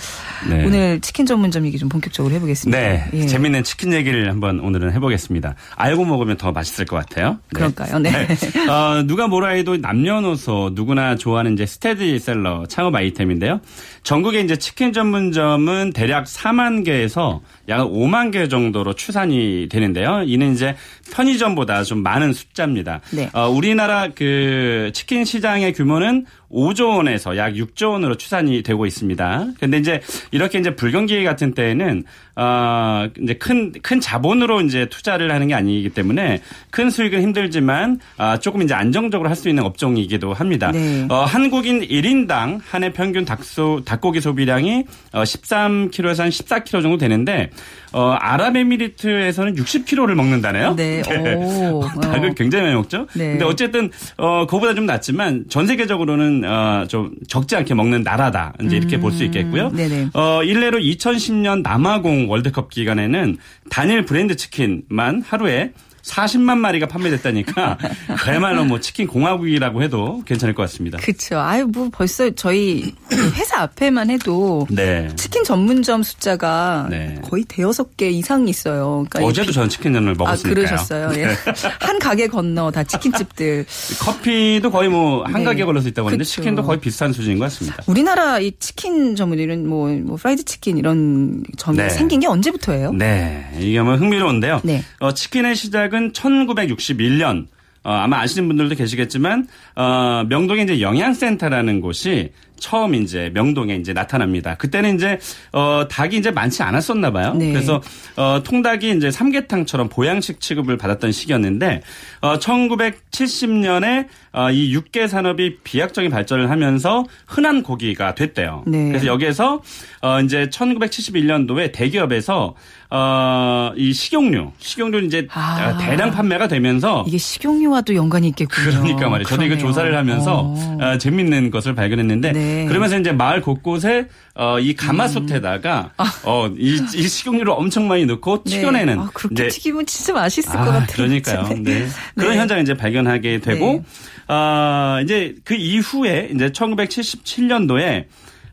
네. 0.49 0.65
오늘 0.65 1.01
치킨 1.01 1.27
전문점 1.27 1.67
얘기 1.67 1.79
좀 1.79 1.89
본격적으로 1.89 2.33
해보겠습니다. 2.37 2.79
네. 2.79 3.05
예. 3.13 3.27
재밌는 3.27 3.65
치킨 3.65 3.93
얘기를 3.93 4.31
한번 4.31 4.61
오늘은 4.61 4.93
해보겠습니다. 4.93 5.57
알고 5.75 6.05
먹으면 6.05 6.37
더 6.37 6.53
맛있을 6.53 6.85
것 6.87 6.97
같아요. 6.97 7.39
네. 7.53 7.59
그럴까요? 7.59 7.99
네. 7.99 8.11
네. 8.29 8.69
어, 8.71 9.03
누가 9.05 9.27
뭐라 9.27 9.49
해도 9.49 9.77
남녀노소 9.77 10.71
누구나 10.75 11.17
좋아하는 11.17 11.55
이제 11.55 11.67
스테디셀러 11.67 12.67
창업 12.69 12.95
아이템인데요. 12.95 13.61
전국에 14.05 14.41
이제 14.41 14.57
치킨 14.57 14.93
전문점은 14.93 15.93
대략 15.93 16.27
4만 16.27 16.85
개에서 16.85 17.41
약 17.69 17.81
5만 17.89 18.31
개 18.33 18.47
정도로 18.47 18.95
추산이 18.95 19.69
되는데요. 19.69 20.23
이는 20.25 20.53
이제 20.53 20.77
편의점보다 21.13 21.83
좀 21.83 22.00
많은 22.03 22.33
숫자입니다. 22.33 23.01
네. 23.13 23.31
어, 23.33 23.49
우리나라 23.49 24.09
그 24.15 24.91
치킨 24.95 25.25
시장의 25.25 25.73
규모는 25.73 26.27
5조 26.53 26.97
원에서 26.97 27.37
약 27.37 27.53
6조 27.55 27.93
원으로 27.93 28.17
추산이 28.17 28.63
되고 28.63 28.85
있습니다. 28.87 29.47
근데 29.61 29.79
이제 29.79 30.01
이렇게 30.31 30.59
이제 30.59 30.75
불경기 30.75 31.23
같은 31.25 31.55
때에는 31.55 32.05
어 32.37 33.09
이제 33.21 33.35
큰 33.35 33.73
큰 33.83 34.01
자본으로 34.01 34.61
이제 34.63 34.87
투자를 34.87 35.33
하는 35.33 35.49
게 35.49 35.55
아니기 35.55 35.89
때문에 35.91 36.41
큰 36.71 36.91
수익은 36.91 37.21
힘들지만 37.23 38.01
아 38.17 38.39
조금 38.39 38.63
이제 38.63 38.75
안정적으로 38.75 39.29
할 39.29 39.37
수 39.37 39.49
있는 39.49 39.63
업종이기도 39.65 40.35
합니다. 40.35 40.71
네. 40.73 41.07
어 41.09 41.25
한국인 41.25 41.81
1인당 41.81 42.61
한 42.69 42.83
해 42.83 42.93
평균 42.93 43.25
닭소 43.25 43.83
닭고기 43.85 44.21
소비량이 44.21 44.85
어 45.13 45.23
13kg에서 45.23 46.19
한 46.19 46.29
14kg 46.31 46.83
정도 46.83 46.97
되는데 46.99 47.51
어, 47.93 48.17
아랍에미리트에서는 48.21 49.55
60kg를 49.57 50.15
먹는다네요. 50.15 50.75
네. 50.77 51.03
네. 51.03 51.35
오. 51.71 51.83
닭을 52.01 52.35
굉장히 52.35 52.65
많이 52.65 52.77
먹죠. 52.77 53.07
네. 53.15 53.31
근데 53.31 53.45
어쨌든 53.45 53.91
어, 54.17 54.47
그보다 54.47 54.75
좀 54.75 54.87
낫지만 54.87 55.45
전 55.49 55.67
세계적으로는 55.67 56.40
어, 56.45 56.87
좀 56.89 57.13
적지 57.29 57.57
않게 57.57 57.75
먹는 57.75 58.03
나라다. 58.03 58.55
이제 58.63 58.77
이렇게 58.77 58.97
음. 58.97 59.01
볼수 59.01 59.25
있겠고요. 59.25 59.71
네네. 59.71 60.11
어, 60.15 60.43
일례로 60.43 60.79
2010년 60.79 61.63
남아공 61.63 62.31
월드컵 62.31 62.71
기간에는 62.71 63.37
단일 63.71 64.05
브랜드 64.05 64.37
치킨만 64.37 65.23
하루에 65.27 65.73
40만 66.03 66.59
마리가 66.59 66.87
판매됐다니까 66.87 67.79
그야말로 68.25 68.65
뭐 68.65 68.81
치킨 68.81 69.07
공화국이라고 69.07 69.83
해도 69.83 70.23
괜찮을 70.27 70.55
것 70.55 70.63
같습니다. 70.63 70.99
그렇죠. 70.99 71.39
아유 71.39 71.67
뭐 71.67 71.91
벌써 71.93 72.31
저희 72.31 72.95
회사 73.35 73.63
앞에만 73.63 74.11
해도 74.11 74.67
네. 74.71 75.09
치킨 75.17 75.45
전문점 75.45 76.03
숫자가 76.03 76.87
네. 76.91 77.21
거의 77.25 77.45
대여섯 77.45 77.97
개 77.97 78.09
이상 78.09 78.49
있어요. 78.49 79.05
그러니까 79.11 79.25
어제도 79.25 79.53
저는 79.53 79.69
치킨전을 79.69 80.15
먹었으니까요. 80.15 80.65
아, 80.65 80.69
그러셨어요. 80.69 81.11
예. 81.15 81.27
네. 81.27 81.35
한 81.81 81.99
가게 81.99 82.27
건너 82.27 82.71
다 82.71 82.83
치킨집들. 82.83 83.67
커피도 84.01 84.71
거의 84.71 84.89
뭐한 84.89 85.33
네. 85.35 85.45
가게 85.45 85.65
걸려서 85.65 85.89
있다고 85.89 86.09
하는데 86.09 86.25
치킨도 86.25 86.63
거의 86.63 86.81
비슷한 86.81 87.13
수준인 87.13 87.39
것 87.39 87.45
같습니다. 87.47 87.83
우리나라 87.87 88.39
이 88.39 88.53
치킨 88.59 89.17
전문이런 89.17 89.67
뭐, 89.67 89.89
뭐 89.89 90.17
프라이드 90.17 90.45
치킨 90.45 90.79
이런 90.79 91.43
점이 91.57 91.77
네. 91.77 91.89
생긴 91.91 92.21
게 92.21 92.27
언제부터예요? 92.27 92.93
네, 92.93 93.51
이게 93.59 93.81
뭐 93.81 93.97
흥미로운데요. 93.97 94.61
네. 94.65 94.83
어, 95.01 95.13
치킨의 95.13 95.57
시작 95.57 95.90
시작은 95.91 96.13
1961년. 96.13 97.47
어, 97.83 97.91
아마 97.93 98.21
아시는 98.21 98.47
분들도 98.47 98.75
계시겠지만 98.75 99.49
어, 99.75 100.25
명동에 100.29 100.63
이제 100.63 100.83
영양센터라는 100.83 101.81
곳이 101.81 102.31
처음 102.61 102.95
이제 102.95 103.31
명동에 103.35 103.75
이제 103.75 103.93
나타납니다. 103.93 104.55
그때는 104.55 104.95
이제 104.95 105.19
어 105.53 105.87
닭이 105.91 106.17
이제 106.17 106.31
많지 106.31 106.63
않았었나 106.63 107.11
봐요. 107.11 107.35
네. 107.35 107.53
그래서 107.53 107.83
어 108.17 108.43
통닭이 108.45 108.91
이제 108.97 109.11
삼계탕처럼 109.11 109.89
보양식 109.89 110.41
취급을 110.41 110.77
받았던 110.77 111.11
시기였는데 111.11 111.83
어 112.21 112.39
1970년에 112.39 114.07
어, 114.33 114.51
이 114.51 114.73
육계 114.73 115.09
산업이 115.09 115.59
비약적인 115.65 116.11
발전을 116.11 116.51
하면서 116.51 117.05
흔한 117.27 117.65
고기가 117.65 118.15
됐대요. 118.15 118.63
네. 118.67 118.89
그래서 118.89 119.07
여기에서 119.07 119.61
어 120.03 120.21
이제 120.21 120.49
1971년도에 120.51 121.73
대기업에서 121.73 122.55
어, 122.93 123.71
이 123.77 123.93
식용유, 123.93 124.51
식용유 124.59 125.05
이제 125.05 125.29
아. 125.33 125.79
대량 125.79 126.11
판매가 126.11 126.49
되면서 126.49 127.05
이게 127.07 127.19
식용유와도 127.19 127.95
연관이 127.95 128.29
있겠군요. 128.29 128.81
그러니까 128.83 129.09
말이에요. 129.09 129.29
저도 129.29 129.45
이거 129.45 129.57
조사를 129.57 129.97
하면서 129.97 130.41
어. 130.41 130.79
어, 130.81 130.99
재밌는 130.99 131.53
것을 131.53 131.75
발견했는데 131.77 132.33
네. 132.33 132.50
그러면서 132.69 132.99
이제 132.99 133.13
마을 133.13 133.41
곳곳에 133.41 134.09
어, 134.35 134.59
이 134.59 134.75
가마솥에다가 134.75 135.93
음. 135.99 136.05
어, 136.25 136.49
이, 136.57 136.81
이, 136.95 137.09
식용유를 137.09 137.53
엄청 137.53 137.89
많이 137.89 138.07
넣고 138.07 138.45
네. 138.45 138.57
튀겨내는 138.57 138.99
아, 138.99 139.11
그렇게 139.13 139.35
이제, 139.35 139.49
튀기면 139.49 139.87
진짜 139.87 140.13
맛있을 140.13 140.57
아, 140.57 140.65
것 140.65 140.71
같아요. 140.73 140.87
그러니까요. 140.93 141.49
네. 141.63 141.87
그런 142.15 142.33
네. 142.33 142.39
현장을 142.39 142.63
이제 142.63 142.75
발견하게 142.75 143.41
되고 143.41 143.85
네. 144.29 144.35
어, 144.35 145.01
이제 145.03 145.35
그 145.45 145.55
이후에 145.55 146.31
이제 146.35 146.51
1977년도에 146.51 148.07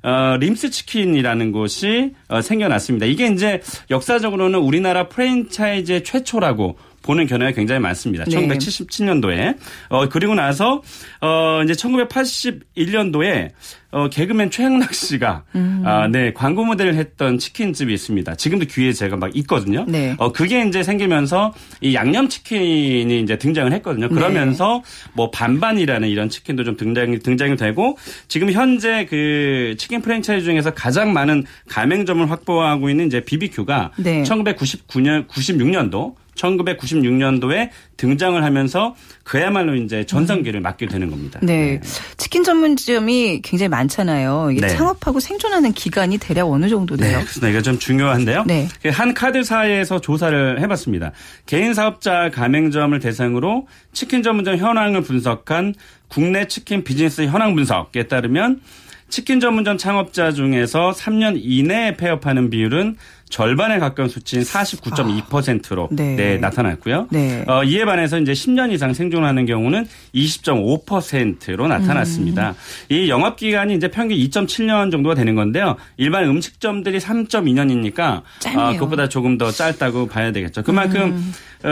어, 0.04 0.38
림스 0.40 0.70
치킨이라는 0.70 1.52
곳이 1.52 2.14
어, 2.30 2.42
생겨났습니다. 2.42 3.06
이게 3.06 3.28
이제 3.28 3.62
역사적으로는 3.90 4.60
우리나라 4.60 5.10
프랜차이즈 5.10 6.04
최초라고 6.04 6.78
보는 7.08 7.26
견해가 7.26 7.52
굉장히 7.52 7.80
많습니다. 7.80 8.26
네. 8.26 8.36
1977년도에 8.36 9.58
어 9.90 10.10
그리고 10.10 10.36
나서 10.36 10.82
어 11.22 11.62
이제 11.64 11.74
1981년도에 11.74 13.52
어 13.92 14.10
개그맨 14.10 14.52
최양락 14.52 14.94
씨가 14.94 15.44
음. 15.56 15.84
아 15.86 16.08
네 16.08 16.34
광고 16.34 16.66
모델을 16.66 16.96
했던 16.96 17.38
치킨집이 17.38 17.94
있습니다. 17.94 18.36
지금도 18.36 18.66
귀에 18.66 18.92
제가 18.92 19.16
막 19.16 19.36
있거든요. 19.38 19.86
네. 19.88 20.16
어 20.18 20.32
그게 20.32 20.66
이제 20.66 20.84
생기면서 20.84 21.54
이 21.82 21.96
양념 21.96 22.28
치킨이 22.28 23.22
이제 23.22 23.38
등장을 23.38 23.72
했거든요. 23.74 24.10
그러면서 24.10 24.82
네. 24.84 25.12
뭐 25.14 25.32
반반이라는 25.32 26.08
이런 26.10 26.30
치킨도 26.30 26.64
좀 26.66 26.76
등장이 26.76 27.20
등장이 27.20 27.56
되고 27.56 27.98
지금 28.28 28.52
현재 28.52 29.06
그 29.10 29.76
치킨 29.78 30.02
프랜차이즈 30.02 30.46
중에서 30.46 30.74
가장 30.74 31.14
많은 31.14 31.46
가맹점을 31.70 32.30
확보하고 32.30 32.90
있는 32.90 33.08
이제 33.08 33.22
BBQ가 33.22 33.92
네. 33.98 34.24
1999년 34.24 35.28
96년도 35.28 36.16
1996년도에 36.38 37.70
등장을 37.98 38.42
하면서 38.42 38.96
그야말로 39.24 39.76
이제 39.76 40.06
전성기를 40.06 40.62
맞게 40.62 40.88
되는 40.88 41.10
겁니다. 41.10 41.40
네. 41.44 41.80
네. 41.82 41.82
치킨 42.18 42.44
전문점이 42.44 43.42
굉장히 43.44 43.70
많잖아요. 43.70 44.52
이게 44.52 44.62
네. 44.62 44.68
창업하고 44.70 45.20
생존하는 45.20 45.74
기간이 45.74 46.18
대략 46.18 46.50
어느 46.50 46.70
정도 46.70 46.96
돼요? 46.96 47.18
네. 47.18 47.26
그래서 47.26 47.50
이게 47.50 47.62
좀 47.62 47.78
중요한데요. 47.80 48.46
네. 48.46 48.68
그한 48.82 49.14
카드사에서 49.14 50.00
조사를 50.00 50.62
해봤습니다. 50.62 51.12
개인 51.46 51.74
사업자 51.74 52.30
가맹점을 52.30 52.98
대상으로 53.00 53.68
치킨 53.92 54.24
전문점 54.24 54.58
현황을 54.58 55.02
분석한 55.02 55.74
국내 56.08 56.48
치킨 56.48 56.84
비즈니스 56.84 57.24
현황 57.24 57.56
분석에 57.56 58.08
따르면 58.08 58.62
치킨 59.10 59.40
전문점 59.40 59.78
창업자 59.78 60.32
중에서 60.32 60.92
3년 60.92 61.40
이내에 61.42 61.96
폐업하는 61.96 62.50
비율은 62.50 62.98
절반에 63.30 63.80
가까운 63.80 64.10
수치인 64.10 64.42
49.2%로 64.44 65.86
아, 65.86 65.88
네. 65.92 66.16
네, 66.16 66.38
나타났고요. 66.38 67.08
네. 67.12 67.44
어, 67.48 67.64
이에 67.64 67.86
반해서 67.86 68.20
이제 68.20 68.32
10년 68.32 68.72
이상 68.72 68.94
생존하는 68.94 69.46
경우는 69.46 69.86
20.5%로 70.16 71.68
나타났습니다. 71.68 72.52
음. 72.52 72.56
이 72.90 73.10
영업 73.10 73.36
기간이 73.36 73.76
이제 73.76 73.90
평균 73.90 74.18
2.7년 74.18 74.92
정도가 74.92 75.16
되는 75.16 75.36
건데요. 75.36 75.76
일반 75.98 76.24
음식점들이 76.26 77.00
3.2년이니까 77.00 78.22
어, 78.58 78.74
그것보다 78.74 79.10
조금 79.10 79.38
더 79.38 79.52
짧다고 79.52 80.08
봐야 80.08 80.32
되겠죠. 80.32 80.64
그만큼 80.64 81.02
음. 81.02 81.34
어, 81.64 81.70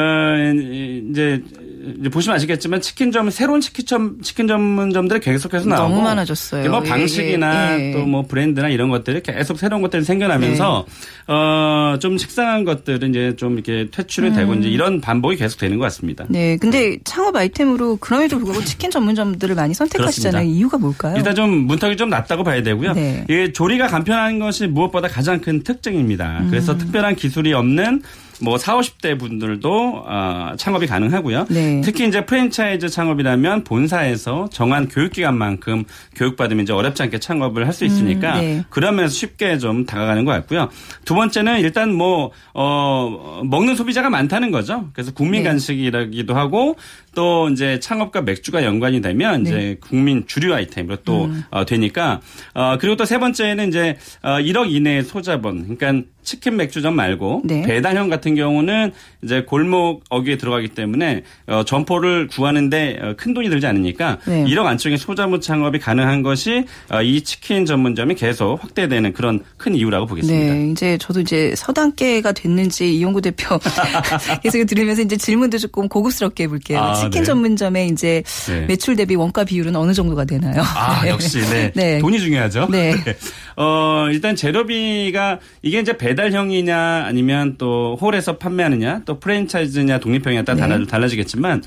이제 1.11 1.41
보시면 2.11 2.35
아시겠지만 2.35 2.81
치킨점 2.81 3.29
새로운 3.29 3.61
치킨점 3.61 4.21
치킨 4.21 4.47
전문점들이 4.47 5.19
계속해서 5.19 5.69
나오고 5.69 5.89
너무 5.89 6.01
많아졌어요. 6.01 6.69
뭐 6.69 6.81
예, 6.83 6.89
방식이나 6.89 7.79
예, 7.79 7.89
예. 7.89 7.91
또뭐 7.93 8.23
브랜드나 8.23 8.69
이런 8.69 8.89
것들이 8.89 9.21
계속 9.21 9.59
새로운 9.59 9.81
것들이 9.81 10.03
생겨나면서 10.03 10.85
네. 11.27 11.33
어좀 11.33 12.17
식상한 12.17 12.63
것들은 12.63 13.11
이제 13.11 13.35
좀 13.37 13.53
이렇게 13.53 13.87
퇴출이 13.91 14.29
음. 14.29 14.35
되고 14.35 14.53
이제 14.55 14.69
이런 14.69 15.01
반복이 15.01 15.35
계속 15.35 15.59
되는 15.59 15.77
것 15.77 15.83
같습니다. 15.85 16.25
네, 16.29 16.57
근데 16.57 16.97
창업 17.03 17.35
아이템으로 17.35 17.97
그럼에도 17.97 18.37
불구하고 18.37 18.63
치킨 18.63 18.89
전문점들을 18.89 19.53
많이 19.55 19.73
선택하시잖아요. 19.73 20.31
그렇습니다. 20.31 20.57
이유가 20.57 20.77
뭘까요? 20.77 21.15
일단 21.17 21.35
좀 21.35 21.51
문턱이 21.51 21.97
좀 21.97 22.09
낮다고 22.09 22.43
봐야 22.43 22.63
되고요. 22.63 22.93
네. 22.93 23.25
이게 23.29 23.53
조리가 23.53 23.87
간편한 23.87 24.39
것이 24.39 24.65
무엇보다 24.67 25.07
가장 25.07 25.39
큰 25.39 25.61
특징입니다. 25.63 26.39
음. 26.41 26.47
그래서 26.49 26.77
특별한 26.77 27.15
기술이 27.15 27.53
없는 27.53 28.01
뭐 28.41 28.57
4, 28.57 28.75
50대 28.77 29.17
분들도 29.19 30.03
어, 30.07 30.51
창업이 30.57 30.87
가능하고요. 30.87 31.45
네. 31.49 31.81
특히 31.83 32.07
이제 32.07 32.25
프랜차이즈 32.25 32.89
창업이라면 32.89 33.63
본사에서 33.63 34.49
정한 34.51 34.87
교육기간만큼 34.89 35.83
교육받으면 36.15 36.63
이제 36.63 36.73
어렵지 36.73 37.03
않게 37.03 37.19
창업을 37.19 37.65
할 37.67 37.75
수 37.75 37.83
있으니까 37.83 38.35
음, 38.35 38.41
네. 38.41 38.63
그러면서 38.69 39.13
쉽게 39.13 39.57
좀 39.57 39.85
다가가는 39.85 40.23
것 40.23 40.31
같고요. 40.31 40.69
두 41.03 41.13
번째는 41.13 41.59
일단 41.59 41.93
뭐, 41.93 42.31
어, 42.53 43.41
먹는 43.43 43.75
소비자가 43.75 44.09
많다는 44.09 44.49
거죠. 44.51 44.89
그래서 44.93 45.11
국민 45.13 45.43
네. 45.43 45.49
간식이라기도 45.49 46.33
하고 46.35 46.77
또 47.13 47.49
이제 47.49 47.79
창업과 47.81 48.21
맥주가 48.21 48.63
연관이 48.63 49.01
되면 49.01 49.43
네. 49.43 49.49
이제 49.49 49.77
국민 49.81 50.25
주류 50.25 50.53
아이템으로 50.53 50.97
또 51.03 51.25
음. 51.25 51.43
어, 51.51 51.65
되니까 51.65 52.21
어, 52.53 52.77
그리고 52.79 52.95
또 52.95 53.05
세 53.05 53.17
번째는 53.19 53.67
이제 53.67 53.97
어, 54.23 54.37
1억 54.39 54.71
이내의 54.71 55.03
소자본 55.03 55.77
그러니까 55.77 56.07
치킨 56.25 56.57
맥주점 56.57 56.95
말고 56.95 57.43
네. 57.45 57.61
배달형 57.61 58.09
같은 58.09 58.35
경우는 58.35 58.91
이제 59.23 59.43
골목 59.43 60.03
어귀에 60.09 60.37
들어가기 60.37 60.69
때문에 60.69 61.23
어, 61.47 61.63
점포를 61.65 62.27
구하는데 62.27 62.99
어, 63.01 63.13
큰 63.17 63.33
돈이 63.33 63.49
들지 63.49 63.65
않으니까 63.67 64.17
네. 64.25 64.43
1억 64.45 64.65
안쪽에 64.65 64.97
소자무 64.97 65.39
창업이 65.39 65.79
가능한 65.79 66.23
것이 66.23 66.65
어, 66.89 67.01
이 67.01 67.21
치킨 67.21 67.65
전문점이 67.65 68.15
계속 68.15 68.61
확대되는 68.61 69.13
그런 69.13 69.41
큰 69.57 69.75
이유라고 69.75 70.05
보겠습니다. 70.07 70.53
네, 70.53 70.71
이제 70.71 70.97
저도 70.97 71.21
이제 71.21 71.53
서당계가 71.55 72.31
됐는지 72.33 72.95
이용구 72.95 73.21
대표 73.21 73.57
계속 74.43 74.65
들으면서 74.65 75.01
이제 75.01 75.15
질문도 75.17 75.57
조금 75.59 75.87
고급스럽게 75.87 76.43
해볼게요. 76.43 76.79
아, 76.79 76.93
치킨 76.95 77.21
네. 77.21 77.23
전문점의 77.23 77.87
이제 77.89 78.23
네. 78.47 78.65
매출 78.65 78.95
대비 78.95 79.15
원가 79.15 79.43
비율은 79.43 79.75
어느 79.75 79.93
정도가 79.93 80.25
되나요? 80.25 80.61
아 80.75 81.03
네. 81.03 81.09
역시 81.09 81.39
네. 81.41 81.71
네. 81.75 81.99
돈이 81.99 82.19
중요하죠. 82.19 82.67
네. 82.71 82.95
네. 83.57 83.63
어 83.63 84.07
일단 84.11 84.35
재료비가 84.35 85.39
이게 85.61 85.79
이제 85.79 85.97
배 85.97 86.15
배달형이냐 86.15 87.03
아니면 87.05 87.55
또 87.57 87.97
홀에서 87.99 88.37
판매하느냐 88.37 89.01
또 89.05 89.19
프랜차이즈냐 89.19 89.99
독립형이냐 89.99 90.43
따라 90.43 90.77
네. 90.77 90.85
달라지겠지만 90.85 91.63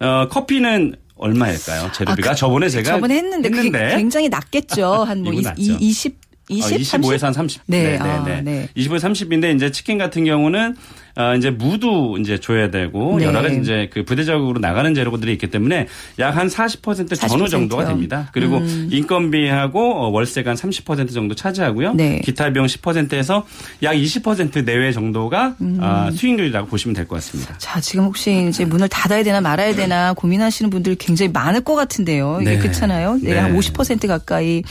어, 0.00 0.28
커피는 0.28 0.96
얼마일까요? 1.16 1.92
재료비가 1.92 2.30
아, 2.30 2.32
그, 2.32 2.38
저번에 2.38 2.68
제가 2.70 2.92
저번에 2.94 3.16
했는데, 3.16 3.50
했는데. 3.50 3.96
굉장히 3.96 4.28
낮겠죠. 4.30 5.04
한 5.04 5.22
뭐 5.22 5.32
20, 5.34 6.14
20, 6.50 6.94
어, 6.94 6.98
25에서 6.98 7.22
한 7.24 7.32
30. 7.32 7.62
네, 7.66 7.82
네, 7.82 7.90
네. 7.92 7.98
아, 7.98 8.24
네. 8.24 8.40
네. 8.42 8.68
25에서 8.76 9.12
30인데 9.12 9.54
이제 9.54 9.70
치킨 9.70 9.98
같은 9.98 10.24
경우는 10.24 10.74
어, 11.16 11.34
이제 11.36 11.50
무도 11.50 12.18
이제 12.18 12.38
줘야 12.38 12.70
되고 12.70 13.18
네. 13.18 13.24
여러 13.26 13.42
가지 13.42 13.58
이제 13.60 13.90
그 13.92 14.04
부대적으로 14.04 14.60
나가는 14.60 14.94
재료들이 14.94 15.32
있기 15.32 15.48
때문에 15.48 15.86
약 16.18 16.30
한 16.36 16.46
40% 16.46 17.16
전후 17.28 17.48
정도가 17.48 17.84
됩니다. 17.84 18.30
그리고 18.32 18.58
음. 18.58 18.88
인건비하고 18.92 19.96
어, 19.96 20.08
월세가 20.10 20.50
한 20.50 20.56
30% 20.56 21.12
정도 21.12 21.34
차지하고요. 21.34 21.94
네. 21.94 22.20
기타 22.24 22.50
비용 22.52 22.66
10%에서 22.66 23.44
약 23.82 23.94
20% 23.94 24.64
내외 24.64 24.92
정도가 24.92 25.56
음. 25.60 25.78
어, 25.80 26.08
수익률이라고 26.12 26.68
보시면 26.68 26.94
될 26.94 27.06
것 27.06 27.16
같습니다. 27.16 27.58
자, 27.58 27.80
지금 27.80 28.04
혹시 28.04 28.46
이제 28.48 28.64
문을 28.64 28.88
닫아야 28.88 29.22
되나 29.24 29.40
말아야 29.40 29.74
되나 29.74 30.12
고민하시는 30.14 30.70
분들 30.70 30.94
굉장히 30.94 31.32
많을 31.32 31.60
것 31.62 31.74
같은데요. 31.74 32.38
이게 32.40 32.50
네. 32.52 32.58
그렇잖아요. 32.58 33.18
네. 33.22 33.36
한 33.36 33.56
50% 33.56 34.06
가까이 34.06 34.62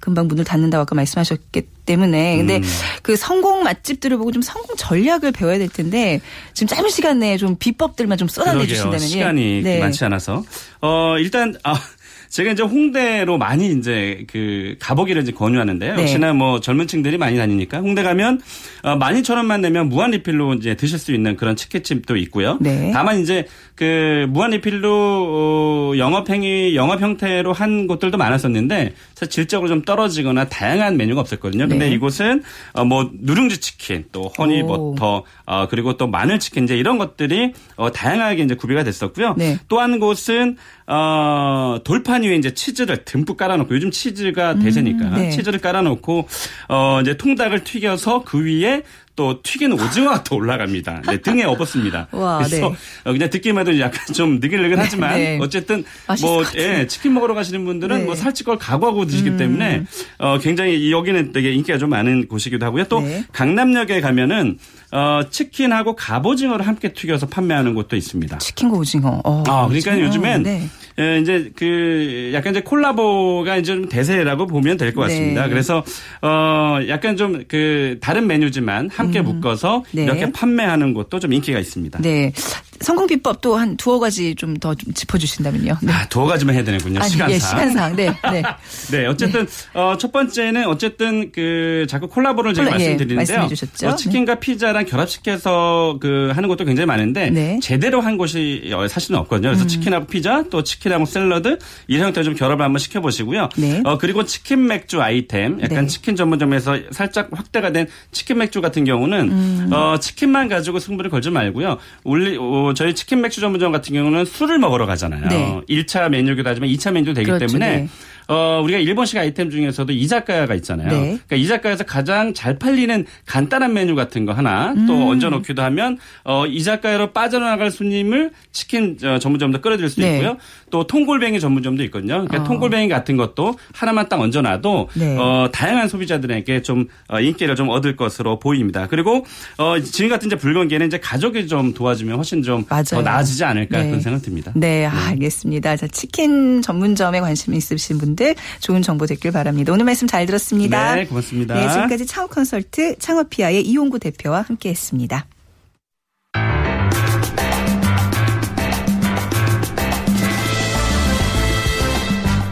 금방 0.00 0.26
문을 0.26 0.44
닫는다고 0.44 0.82
아까 0.82 0.94
말씀 0.96 1.15
하셨기 1.20 1.62
때문에 1.86 2.36
근데 2.36 2.56
음. 2.56 2.62
그 3.02 3.16
성공 3.16 3.62
맛집들을 3.62 4.16
보고 4.18 4.32
좀 4.32 4.42
성공 4.42 4.76
전략을 4.76 5.32
배워야 5.32 5.58
될 5.58 5.68
텐데 5.68 6.20
지금 6.54 6.68
짧은 6.68 6.90
시간 6.90 7.18
내에 7.18 7.36
좀 7.36 7.56
비법들만 7.56 8.18
좀 8.18 8.28
쏟아내 8.28 8.66
주신다면 8.66 8.98
시간이 8.98 9.62
네. 9.62 9.78
많지 9.80 10.04
않아서 10.04 10.44
어 10.80 11.16
일단 11.18 11.54
아 11.62 11.80
제가 12.28 12.52
이제 12.52 12.62
홍대로 12.62 13.38
많이 13.38 13.70
이제 13.70 14.24
그 14.28 14.76
가보기를 14.80 15.22
이제 15.22 15.32
권유하는데요. 15.32 15.96
네. 15.96 16.02
역시나 16.02 16.32
뭐 16.32 16.60
젊은 16.60 16.86
층들이 16.86 17.18
많이 17.18 17.36
다니니까 17.36 17.78
홍대 17.78 18.02
가면 18.02 18.40
어, 18.82 18.98
12,000원만 18.98 19.60
내면 19.60 19.88
무한 19.88 20.10
리필로 20.10 20.54
이제 20.54 20.74
드실 20.74 20.98
수 20.98 21.12
있는 21.12 21.36
그런 21.36 21.56
치킨집도 21.56 22.16
있고요. 22.16 22.58
네. 22.60 22.90
다만 22.92 23.20
이제 23.20 23.46
그 23.74 24.26
무한 24.30 24.52
리필로 24.52 24.90
어, 24.90 25.98
영업 25.98 26.30
행위 26.30 26.74
영업 26.76 27.00
형태로 27.00 27.52
한 27.52 27.86
곳들도 27.86 28.16
많았었는데 28.16 28.94
사실 29.14 29.30
질적으로 29.30 29.68
좀 29.68 29.82
떨어지거나 29.82 30.48
다양한 30.48 30.96
메뉴가 30.96 31.20
없었거든요. 31.20 31.68
근데 31.68 31.88
네. 31.88 31.94
이곳은 31.94 32.42
어, 32.72 32.84
뭐 32.84 33.10
누룽지 33.12 33.58
치킨, 33.60 34.04
또 34.12 34.30
허니 34.38 34.62
버터, 34.62 35.24
어, 35.44 35.66
그리고 35.68 35.96
또 35.96 36.06
마늘 36.06 36.38
치킨 36.38 36.64
이제 36.64 36.76
이런 36.76 36.98
것들이 36.98 37.52
어, 37.76 37.90
다양하게 37.92 38.42
이제 38.42 38.54
구비가 38.54 38.82
됐었고요. 38.82 39.34
네. 39.36 39.58
또한 39.68 40.00
곳은 40.00 40.56
어, 40.86 41.78
돌파 41.84 42.06
판 42.06 42.22
위에 42.22 42.36
이제 42.36 42.54
치즈를 42.54 43.04
듬뿍 43.04 43.36
깔아놓고 43.36 43.74
요즘 43.74 43.90
치즈가 43.90 44.54
대세니까 44.58 45.08
음, 45.08 45.14
네. 45.16 45.30
치즈를 45.30 45.58
깔아놓고 45.58 46.28
어 46.68 47.00
이제 47.02 47.16
통닭을 47.16 47.64
튀겨서 47.64 48.22
그 48.24 48.44
위에 48.44 48.82
또 49.16 49.42
튀긴 49.42 49.72
오징어가 49.72 50.22
또 50.22 50.36
올라갑니다. 50.36 51.02
네, 51.08 51.16
등에 51.16 51.42
업었습니다. 51.44 52.06
와, 52.12 52.38
그래서 52.38 52.68
네. 52.68 52.76
어, 53.04 53.12
그냥 53.12 53.30
듣기만 53.30 53.66
해도 53.66 53.80
약간 53.80 54.14
좀 54.14 54.38
느글느글 54.40 54.78
하지만 54.78 55.14
네, 55.14 55.36
네. 55.36 55.38
어쨌든 55.40 55.84
뭐 56.20 56.44
예, 56.56 56.86
치킨 56.86 57.14
먹으러 57.14 57.34
가시는 57.34 57.64
분들은 57.64 57.98
네. 57.98 58.04
뭐 58.04 58.14
살찔 58.14 58.44
걸 58.44 58.58
각오하고 58.58 59.06
드시기 59.06 59.30
음. 59.30 59.36
때문에 59.38 59.84
어, 60.18 60.38
굉장히 60.38 60.92
여기는 60.92 61.32
되게 61.32 61.50
인기가 61.52 61.78
좀 61.78 61.90
많은 61.90 62.28
곳이기도 62.28 62.64
하고요. 62.66 62.84
또 62.84 63.00
네. 63.00 63.24
강남역에 63.32 64.02
가면은 64.02 64.58
어, 64.96 65.20
치킨하고 65.28 65.94
갑오징어를 65.94 66.66
함께 66.66 66.92
튀겨서 66.94 67.26
판매하는 67.26 67.74
곳도 67.74 67.96
있습니다. 67.96 68.38
치킨과 68.38 68.78
오징어. 68.78 69.20
어, 69.24 69.42
아, 69.46 69.66
그러니까 69.68 69.90
오징어. 69.92 70.06
요즘엔 70.06 70.42
네. 70.42 70.68
예, 70.98 71.18
이제 71.20 71.52
그 71.54 72.30
약간 72.32 72.52
이제 72.54 72.62
콜라보가 72.62 73.58
이제 73.58 73.74
좀 73.74 73.88
대세라고 73.90 74.46
보면 74.46 74.78
될 74.78 74.94
것 74.94 75.02
같습니다. 75.02 75.42
네. 75.42 75.48
그래서 75.50 75.84
어 76.22 76.78
약간 76.88 77.16
좀 77.18 77.44
그 77.48 77.98
다른 78.00 78.26
메뉴지만 78.26 78.88
함께 78.90 79.20
음. 79.20 79.26
묶어서 79.26 79.84
네. 79.92 80.04
이렇게 80.04 80.32
판매하는 80.32 80.94
곳도 80.94 81.20
좀 81.20 81.34
인기가 81.34 81.58
있습니다. 81.58 81.98
네. 82.00 82.32
성공 82.80 83.06
비법도 83.06 83.56
한 83.56 83.76
두어 83.76 83.98
가지 83.98 84.34
좀더 84.34 84.74
짚어주신다면요. 84.74 85.78
네. 85.82 85.92
아, 85.92 86.08
두어 86.08 86.26
가지만 86.26 86.54
해야 86.54 86.64
되는군요. 86.64 87.00
아니, 87.00 87.10
시간상. 87.10 87.34
예, 87.34 87.38
시간상. 87.38 87.96
네. 87.96 88.06
네. 88.32 88.42
네. 88.90 89.06
어쨌든 89.06 89.46
네. 89.46 89.80
어, 89.80 89.96
첫 89.98 90.12
번째는 90.12 90.66
어쨌든 90.66 91.32
그 91.32 91.86
자꾸 91.88 92.08
콜라보를 92.08 92.54
제가 92.54 92.70
콜라, 92.70 92.78
말씀드리는데요. 92.78 93.48
예, 93.82 93.86
어, 93.86 93.96
치킨과 93.96 94.36
피자랑 94.36 94.84
결합시켜서 94.84 95.98
그 96.00 96.30
하는 96.34 96.48
것도 96.48 96.64
굉장히 96.64 96.86
많은데 96.86 97.30
네. 97.30 97.58
제대로 97.62 98.00
한 98.00 98.16
곳이 98.16 98.70
어, 98.74 98.86
사실은 98.88 99.18
없거든요. 99.20 99.48
그래서 99.48 99.64
음. 99.64 99.68
치킨하고 99.68 100.06
피자 100.06 100.44
또 100.50 100.62
치킨하고 100.62 101.04
샐러드 101.06 101.58
이런 101.86 102.06
형태로 102.06 102.24
좀 102.24 102.34
결합을 102.34 102.64
한번 102.64 102.78
시켜보시고요. 102.78 103.48
네. 103.56 103.82
어, 103.84 103.98
그리고 103.98 104.24
치킨 104.24 104.66
맥주 104.66 105.00
아이템 105.00 105.60
약간 105.62 105.82
네. 105.82 105.86
치킨 105.86 106.16
전문점에서 106.16 106.76
살짝 106.90 107.28
확대가 107.32 107.72
된 107.72 107.86
치킨 108.12 108.38
맥주 108.38 108.60
같은 108.60 108.84
경우는 108.84 109.30
음. 109.30 109.70
어, 109.72 109.98
치킨만 109.98 110.48
가지고 110.48 110.78
승부를 110.78 111.10
걸지 111.10 111.30
말고요. 111.30 111.78
우리 112.04 112.36
어, 112.38 112.65
저희 112.74 112.94
치킨 112.94 113.20
맥주 113.20 113.40
전문점 113.40 113.72
같은 113.72 113.94
경우는 113.94 114.24
술을 114.24 114.58
먹으러 114.58 114.86
가잖아요. 114.86 115.28
네. 115.28 115.60
1차 115.68 116.08
메뉴기도 116.08 116.48
하지만 116.48 116.68
2차 116.70 116.92
메뉴도 116.92 117.14
되기 117.14 117.26
그렇죠. 117.26 117.46
때문에 117.46 117.76
네. 117.76 117.88
어, 118.28 118.60
우리가 118.64 118.78
일본식 118.78 119.18
아이템 119.18 119.50
중에서도 119.50 119.92
이자카야가 119.92 120.54
있잖아요. 120.56 120.88
네. 120.88 120.98
그러니까 121.26 121.36
이자카야에서 121.36 121.84
가장 121.84 122.34
잘 122.34 122.58
팔리는 122.58 123.06
간단한 123.26 123.72
메뉴 123.72 123.94
같은 123.94 124.24
거 124.26 124.32
하나 124.32 124.74
또 124.86 124.94
음. 124.94 125.08
얹어 125.08 125.30
놓기도 125.30 125.62
하면 125.62 125.98
어, 126.24 126.46
이자카야로 126.46 127.12
빠져나갈 127.12 127.70
손님을 127.70 128.30
치킨 128.52 128.96
어, 129.04 129.18
전문점도 129.18 129.60
끌어들일 129.60 129.90
수 129.90 130.00
네. 130.00 130.16
있고요. 130.16 130.36
또 130.70 130.86
통골뱅이 130.86 131.38
전문점도 131.40 131.82
있거든요. 131.84 132.24
그러니까 132.24 132.38
어. 132.40 132.44
통골뱅이 132.44 132.88
같은 132.88 133.16
것도 133.16 133.56
하나만 133.72 134.08
딱 134.08 134.20
얹어 134.20 134.42
놔도 134.42 134.88
네. 134.94 135.16
어, 135.18 135.48
다양한 135.52 135.88
소비자들에게 135.88 136.62
좀 136.62 136.86
어, 137.08 137.20
인기를 137.20 137.54
좀 137.56 137.68
얻을 137.68 137.96
것으로 137.96 138.38
보입니다. 138.38 138.86
그리고 138.88 139.24
어, 139.58 139.78
지금 139.80 140.08
같은 140.10 140.26
이제 140.26 140.36
불건기에는 140.36 140.86
이제 140.86 140.98
가족이 140.98 141.46
좀 141.46 141.72
도와주면 141.74 142.16
훨씬 142.16 142.42
좀 142.42 142.64
더 142.90 143.02
나아지지 143.02 143.44
않을까 143.44 143.78
네. 143.78 143.86
그런 143.86 144.00
생각 144.00 144.22
듭니다. 144.22 144.52
네, 144.54 144.84
아, 144.86 144.92
네. 144.92 145.10
알겠습니다. 145.10 145.76
자, 145.76 145.86
치킨 145.88 146.62
전문점에 146.62 147.20
관심 147.20 147.54
있으신 147.54 147.98
분들 147.98 148.15
분들 148.16 148.34
좋은 148.60 148.82
정보 148.82 149.06
듣길 149.06 149.30
바랍니다. 149.30 149.72
오늘 149.72 149.84
말씀 149.84 150.08
잘 150.08 150.26
들었습니다. 150.26 150.94
네, 150.96 151.06
고맙습니다. 151.06 151.54
네, 151.54 151.68
지금까지 151.68 152.06
창업 152.06 152.30
컨설트 152.30 152.96
창업피아의 152.98 153.62
이용구 153.62 154.00
대표와 154.00 154.42
함께했습니다. 154.42 155.26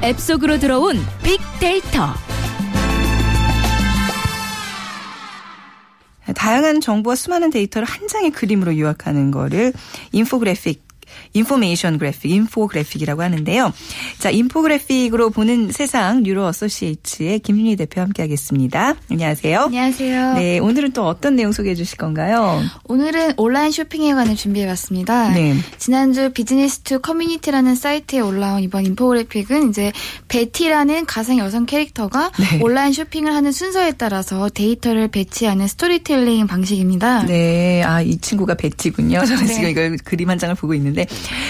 앱 0.05 0.21
속으로 0.21 0.59
들어온 0.59 0.99
빅데이터. 1.23 2.13
다양한 6.35 6.83
정보와 6.83 7.17
수많은 7.17 7.49
데이터를 7.51 7.87
한 7.87 8.07
장의 8.09 8.31
그림으로 8.31 8.79
요약하는 8.79 9.31
거를 9.31 9.73
infographic 10.13 10.94
information 11.33 11.99
graphic, 11.99 12.31
infographic이라고 12.31 13.23
하는데요. 13.23 13.73
자, 14.19 14.31
infographic으로 14.31 15.31
보는 15.31 15.73
세상 15.73 16.23
뉴로 16.23 16.47
어소시에이츠의 16.47 17.41
김윤희 17.41 17.77
대표 17.77 18.01
함께 18.01 18.23
하겠습니다. 18.23 18.95
안녕하세요. 19.11 19.61
안녕하세요. 19.63 20.35
네, 20.35 20.59
오늘은 20.59 20.93
또 20.93 21.07
어떤 21.07 21.37
내용 21.37 21.53
소개해 21.53 21.75
주실 21.75 21.99
건가요? 21.99 22.63
오늘은 22.85 23.35
온라인 23.37 23.71
쇼핑에 23.71 24.15
관해 24.15 24.35
준비해 24.35 24.67
봤습니다. 24.67 25.31
네. 25.31 25.55
지난주 25.79 26.31
비즈니스 26.31 26.81
투 26.81 27.01
커뮤니티라는 27.01 27.75
사이트에 27.75 28.21
올라온 28.21 28.63
이번 28.63 28.87
infographic은 28.87 29.71
이제 29.71 29.93
베티라는 30.29 31.07
가상 31.07 31.39
여성 31.39 31.67
캐릭터가 31.67 32.31
네. 32.39 32.61
온라인 32.63 32.93
쇼핑을 32.93 33.35
하는 33.35 33.53
순서에 33.53 33.93
따라서 33.93 34.49
데이터를 34.49 35.09
배치하는 35.09 35.67
스토리텔링 35.69 36.47
방식입니다. 36.47 37.27
네. 37.27 37.83
아, 37.83 38.01
이 38.01 38.19
친구가 38.19 38.55
베티군요. 38.55 39.25
저는 39.25 39.47
네. 39.47 39.53
지금 39.53 39.69
이걸 39.69 39.97
그림 40.05 40.31
한 40.31 40.39
장을 40.39 40.55
보고 40.55 40.75
있는데 40.75 41.04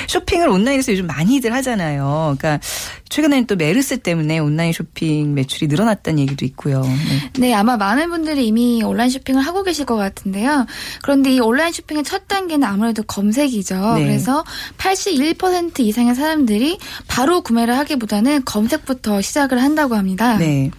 쇼핑을 0.09 0.49
온라인에서 0.49 0.93
요즘 0.93 1.07
많이들 1.07 1.53
하잖아요. 1.55 2.37
그러니까 2.39 2.61
최근에는 3.09 3.47
또 3.47 3.57
메르스 3.57 3.99
때문에 3.99 4.39
온라인 4.39 4.73
쇼핑 4.73 5.35
매출이 5.35 5.69
늘어났다는 5.69 6.19
얘기도 6.19 6.45
있고요. 6.47 6.83
네. 6.83 7.31
네, 7.39 7.55
아마 7.55 7.77
많은 7.77 8.11
분들이 8.11 8.47
이미 8.47 8.83
온라인 8.83 9.11
쇼핑을 9.11 9.41
하고 9.41 9.63
계실 9.63 9.85
것 9.85 9.97
같은데요. 9.97 10.67
그런데 11.03 11.31
이 11.31 11.41
온라인 11.41 11.73
쇼핑의 11.73 12.05
첫 12.05 12.27
단계는 12.29 12.67
아무래도 12.67 13.03
검색이죠. 13.03 13.95
네. 13.97 14.03
그래서 14.03 14.45
81% 14.79 15.81
이상의 15.81 16.15
사람들이 16.15 16.79
바로 17.07 17.43
구매를 17.43 17.77
하기보다는 17.79 18.45
검색부터 18.45 19.21
시작을 19.21 19.63
한다고 19.63 19.95
합니다. 19.95 20.37
네. 20.39 20.71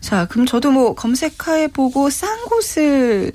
자, 0.00 0.26
그럼 0.26 0.46
저도 0.46 0.70
뭐 0.70 0.94
검색해 0.94 1.68
보고 1.72 2.10
싼 2.10 2.44
곳을 2.46 3.32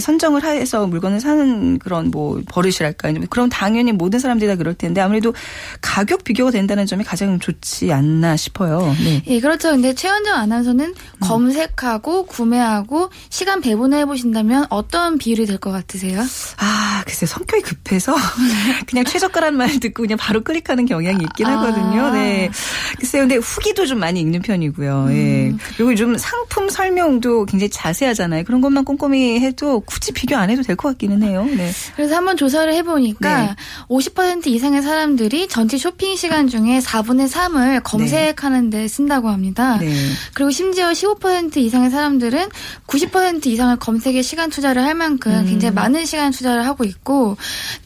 선정을 0.00 0.42
해서 0.44 0.86
물건을 0.86 1.20
사는 1.20 1.78
그런 1.78 2.10
뭐 2.10 2.40
버릇이랄까요. 2.48 3.14
그럼 3.30 3.48
당연히 3.48 3.92
모든 3.92 4.18
사람들이 4.18 4.48
다 4.48 4.56
그럴 4.56 4.74
텐데 4.74 5.00
아무래도 5.00 5.34
가격 5.80 6.24
비교가 6.24 6.50
된다는 6.50 6.86
점이 6.86 7.04
가장 7.04 7.38
좋지 7.38 7.92
않나 7.92 8.36
싶어요. 8.36 8.94
네. 9.04 9.22
예, 9.26 9.40
그렇죠. 9.40 9.70
근데 9.70 9.94
최현정 9.94 10.34
아나운서는 10.34 10.86
음. 10.86 11.20
검색하고 11.20 12.26
구매하고 12.26 13.10
시간 13.30 13.60
배분을 13.60 13.98
해보신다면 13.98 14.66
어떤 14.70 15.18
비율이 15.18 15.46
될 15.46 15.58
것 15.58 15.72
같으세요? 15.72 16.20
아, 16.58 16.97
글쎄 17.04 17.26
성격이 17.26 17.62
급해서 17.62 18.14
그냥 18.88 19.04
최저가란 19.04 19.56
말 19.56 19.78
듣고 19.80 20.02
그냥 20.02 20.16
바로 20.18 20.42
클릭하는 20.42 20.86
경향이 20.86 21.22
있긴 21.22 21.46
아. 21.46 21.58
하거든요. 21.60 22.10
네. 22.12 22.50
글쎄요. 22.98 23.22
근데 23.22 23.36
후기도 23.36 23.86
좀 23.86 23.98
많이 23.98 24.20
읽는 24.20 24.42
편이고요. 24.42 25.04
음. 25.08 25.12
예. 25.12 25.64
그리고 25.76 25.92
요즘 25.92 26.16
상품 26.16 26.68
설명도 26.68 27.46
굉장히 27.46 27.70
자세하잖아요. 27.70 28.44
그런 28.44 28.60
것만 28.60 28.84
꼼꼼히 28.84 29.40
해도 29.40 29.80
굳이 29.80 30.12
비교 30.12 30.36
안 30.36 30.50
해도 30.50 30.62
될 30.62 30.78
것 30.78 30.90
같기는 30.90 31.22
해요. 31.24 31.44
네. 31.56 31.70
그래서 31.96 32.14
한번 32.16 32.36
조사를 32.36 32.72
해보니까 32.72 33.42
네. 33.42 33.54
50% 33.88 34.46
이상의 34.46 34.82
사람들이 34.82 35.48
전체 35.48 35.76
쇼핑 35.76 36.14
시간 36.16 36.46
중에 36.46 36.78
4분의 36.78 37.28
3을 37.28 37.82
검색하는 37.82 38.70
데 38.70 38.86
쓴다고 38.86 39.28
합니다. 39.28 39.76
네. 39.78 39.92
그리고 40.34 40.50
심지어 40.50 40.90
15% 40.90 41.56
이상의 41.56 41.90
사람들은 41.90 42.48
90% 42.86 43.46
이상을 43.46 43.76
검색에 43.76 44.22
시간 44.22 44.50
투자를 44.50 44.84
할 44.84 44.94
만큼 44.94 45.32
음. 45.32 45.46
굉장히 45.46 45.74
많은 45.74 46.04
시간 46.06 46.30
투자를 46.30 46.64
하고 46.66 46.84
있고 46.88 47.36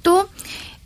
또 0.03 0.29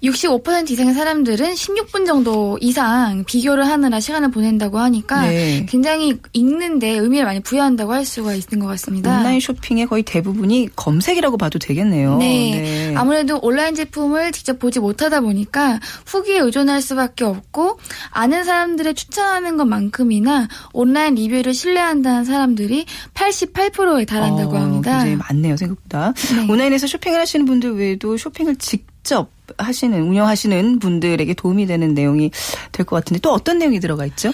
65% 0.02 0.70
이상의 0.70 0.92
사람들은 0.94 1.54
16분 1.54 2.06
정도 2.06 2.58
이상 2.60 3.24
비교를 3.24 3.66
하느라 3.66 3.98
시간을 3.98 4.30
보낸다고 4.30 4.78
하니까 4.78 5.22
네. 5.22 5.66
굉장히 5.68 6.18
읽는데 6.32 6.98
의미를 6.98 7.24
많이 7.24 7.40
부여한다고 7.40 7.92
할 7.92 8.04
수가 8.04 8.34
있는 8.34 8.60
것 8.60 8.66
같습니다. 8.66 9.18
온라인 9.18 9.40
쇼핑의 9.40 9.86
거의 9.86 10.02
대부분이 10.02 10.70
검색이라고 10.76 11.38
봐도 11.38 11.58
되겠네요. 11.58 12.18
네. 12.18 12.60
네. 12.60 12.94
아무래도 12.94 13.38
온라인 13.40 13.74
제품을 13.74 14.32
직접 14.32 14.58
보지 14.58 14.80
못하다 14.80 15.20
보니까 15.22 15.80
후기에 16.04 16.40
의존할 16.40 16.82
수밖에 16.82 17.24
없고 17.24 17.78
아는 18.10 18.44
사람들의 18.44 18.94
추천하는 18.94 19.56
것만큼이나 19.56 20.48
온라인 20.72 21.14
리뷰를 21.14 21.54
신뢰한다는 21.54 22.24
사람들이 22.24 22.84
88%에 23.14 24.04
달한다고 24.04 24.56
어, 24.56 24.58
합니다. 24.58 24.98
굉장히 24.98 25.16
많네요, 25.16 25.56
생각보다. 25.56 26.12
네. 26.12 26.52
온라인에서 26.52 26.86
쇼핑을 26.86 27.18
하시는 27.18 27.46
분들 27.46 27.76
외에도 27.76 28.16
쇼핑을 28.16 28.56
직접 28.56 29.35
하시는 29.58 30.00
운영하시는 30.02 30.78
분들에게 30.78 31.32
도움이 31.34 31.66
되는 31.66 31.94
내용이 31.94 32.30
될 32.72 32.86
것 32.86 32.96
같은데 32.96 33.20
또 33.20 33.32
어떤 33.32 33.58
내용이 33.58 33.80
들어가 33.80 34.06
있죠? 34.06 34.32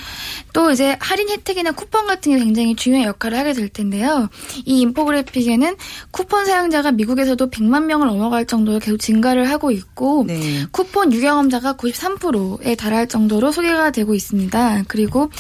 또 0.53 0.70
이제 0.70 0.96
할인 1.01 1.29
혜택이나 1.31 1.72
쿠폰 1.72 2.07
같은 2.07 2.33
게 2.33 2.38
굉장히 2.38 2.77
중요한 2.77 3.07
역할을 3.07 3.38
하게 3.38 3.53
될 3.55 3.68
텐데요. 3.68 4.29
이 4.64 4.81
인포그래픽에는 4.83 5.77
쿠폰 6.11 6.44
사용자가 6.46 6.92
미국에서도 6.92 7.51
100만 7.51 7.85
명을 7.85 8.07
넘어갈 8.09 8.46
정도로 8.46 8.79
계속 8.79 8.98
증가를 8.98 9.48
하고 9.51 9.70
있고 9.70 10.25
네. 10.27 10.66
쿠폰 10.70 11.12
유경험자가 11.12 11.75
93%에 11.77 12.75
달할 12.75 13.09
정도로 13.09 13.53
소개가 13.53 13.90
되고 13.90 14.14
있습니다. 14.14 14.85
그리고 14.88 15.31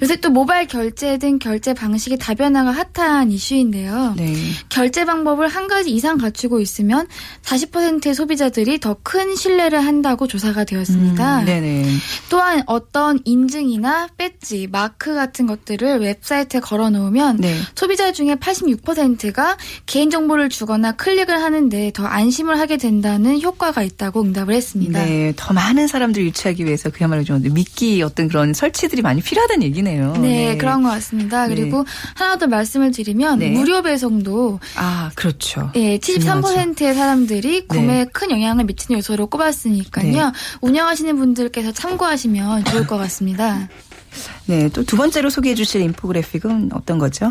요새 0.00 0.16
또 0.16 0.30
모바일 0.30 0.66
결제 0.66 1.18
등 1.18 1.38
결제 1.38 1.74
방식의 1.74 2.18
다변화가 2.18 2.70
핫한 2.94 3.30
이슈인데요. 3.30 4.14
네. 4.16 4.34
결제 4.70 5.04
방법을 5.04 5.48
한 5.48 5.68
가지 5.68 5.90
이상 5.90 6.16
갖추고 6.16 6.60
있으면 6.60 7.06
40%의 7.42 8.14
소비자들이 8.14 8.80
더큰 8.80 9.21
큰 9.22 9.36
신뢰를 9.36 9.86
한다고 9.86 10.26
조사가 10.26 10.64
되었습니다. 10.64 11.40
음, 11.40 11.44
네네. 11.44 11.86
또한 12.28 12.64
어떤 12.66 13.20
인증이나 13.24 14.08
배지, 14.16 14.66
마크 14.66 15.14
같은 15.14 15.46
것들을 15.46 16.00
웹사이트에 16.00 16.58
걸어 16.58 16.90
놓으면 16.90 17.36
네. 17.36 17.54
소비자 17.76 18.10
중에 18.10 18.34
86%가 18.34 19.56
개인정보를 19.86 20.48
주거나 20.48 20.92
클릭을 20.92 21.40
하는데 21.40 21.92
더 21.94 22.04
안심을 22.04 22.58
하게 22.58 22.78
된다는 22.78 23.40
효과가 23.40 23.84
있다고 23.84 24.22
응답을 24.22 24.54
했습니다. 24.54 25.04
네, 25.04 25.32
더 25.36 25.54
많은 25.54 25.86
사람들 25.86 26.24
유치하기 26.24 26.64
위해서 26.64 26.90
그야말로 26.90 27.22
좀 27.22 27.40
믿기 27.40 28.02
어떤 28.02 28.26
그런 28.26 28.52
설치들이 28.52 29.02
많이 29.02 29.22
필요하다는 29.22 29.62
얘기네요. 29.62 30.14
네, 30.14 30.48
네. 30.48 30.56
그런 30.56 30.82
것 30.82 30.88
같습니다. 30.88 31.46
네. 31.46 31.54
그리고 31.54 31.84
하나 32.14 32.36
더 32.38 32.48
말씀을 32.48 32.90
드리면 32.90 33.38
네. 33.38 33.50
무료 33.50 33.82
배송도 33.82 34.58
아 34.76 35.12
그렇죠. 35.14 35.70
예, 35.76 35.98
73%의 35.98 36.94
사람들이 36.94 37.68
구매에 37.68 38.04
네. 38.04 38.10
큰 38.12 38.32
영향을 38.32 38.64
미치는 38.64 38.98
요소 38.98 39.11
로 39.16 39.26
꼽았으니까요. 39.26 40.12
네. 40.12 40.32
운영하시는 40.60 41.16
분들께서 41.16 41.72
참고하시면 41.72 42.64
좋을 42.64 42.86
것 42.86 42.96
같습니다. 42.98 43.68
네, 44.46 44.68
또 44.68 44.82
두 44.84 44.96
번째로 44.96 45.30
소개해 45.30 45.54
주실 45.54 45.80
infographic은 45.82 46.70
어떤 46.74 46.98
거죠? 46.98 47.30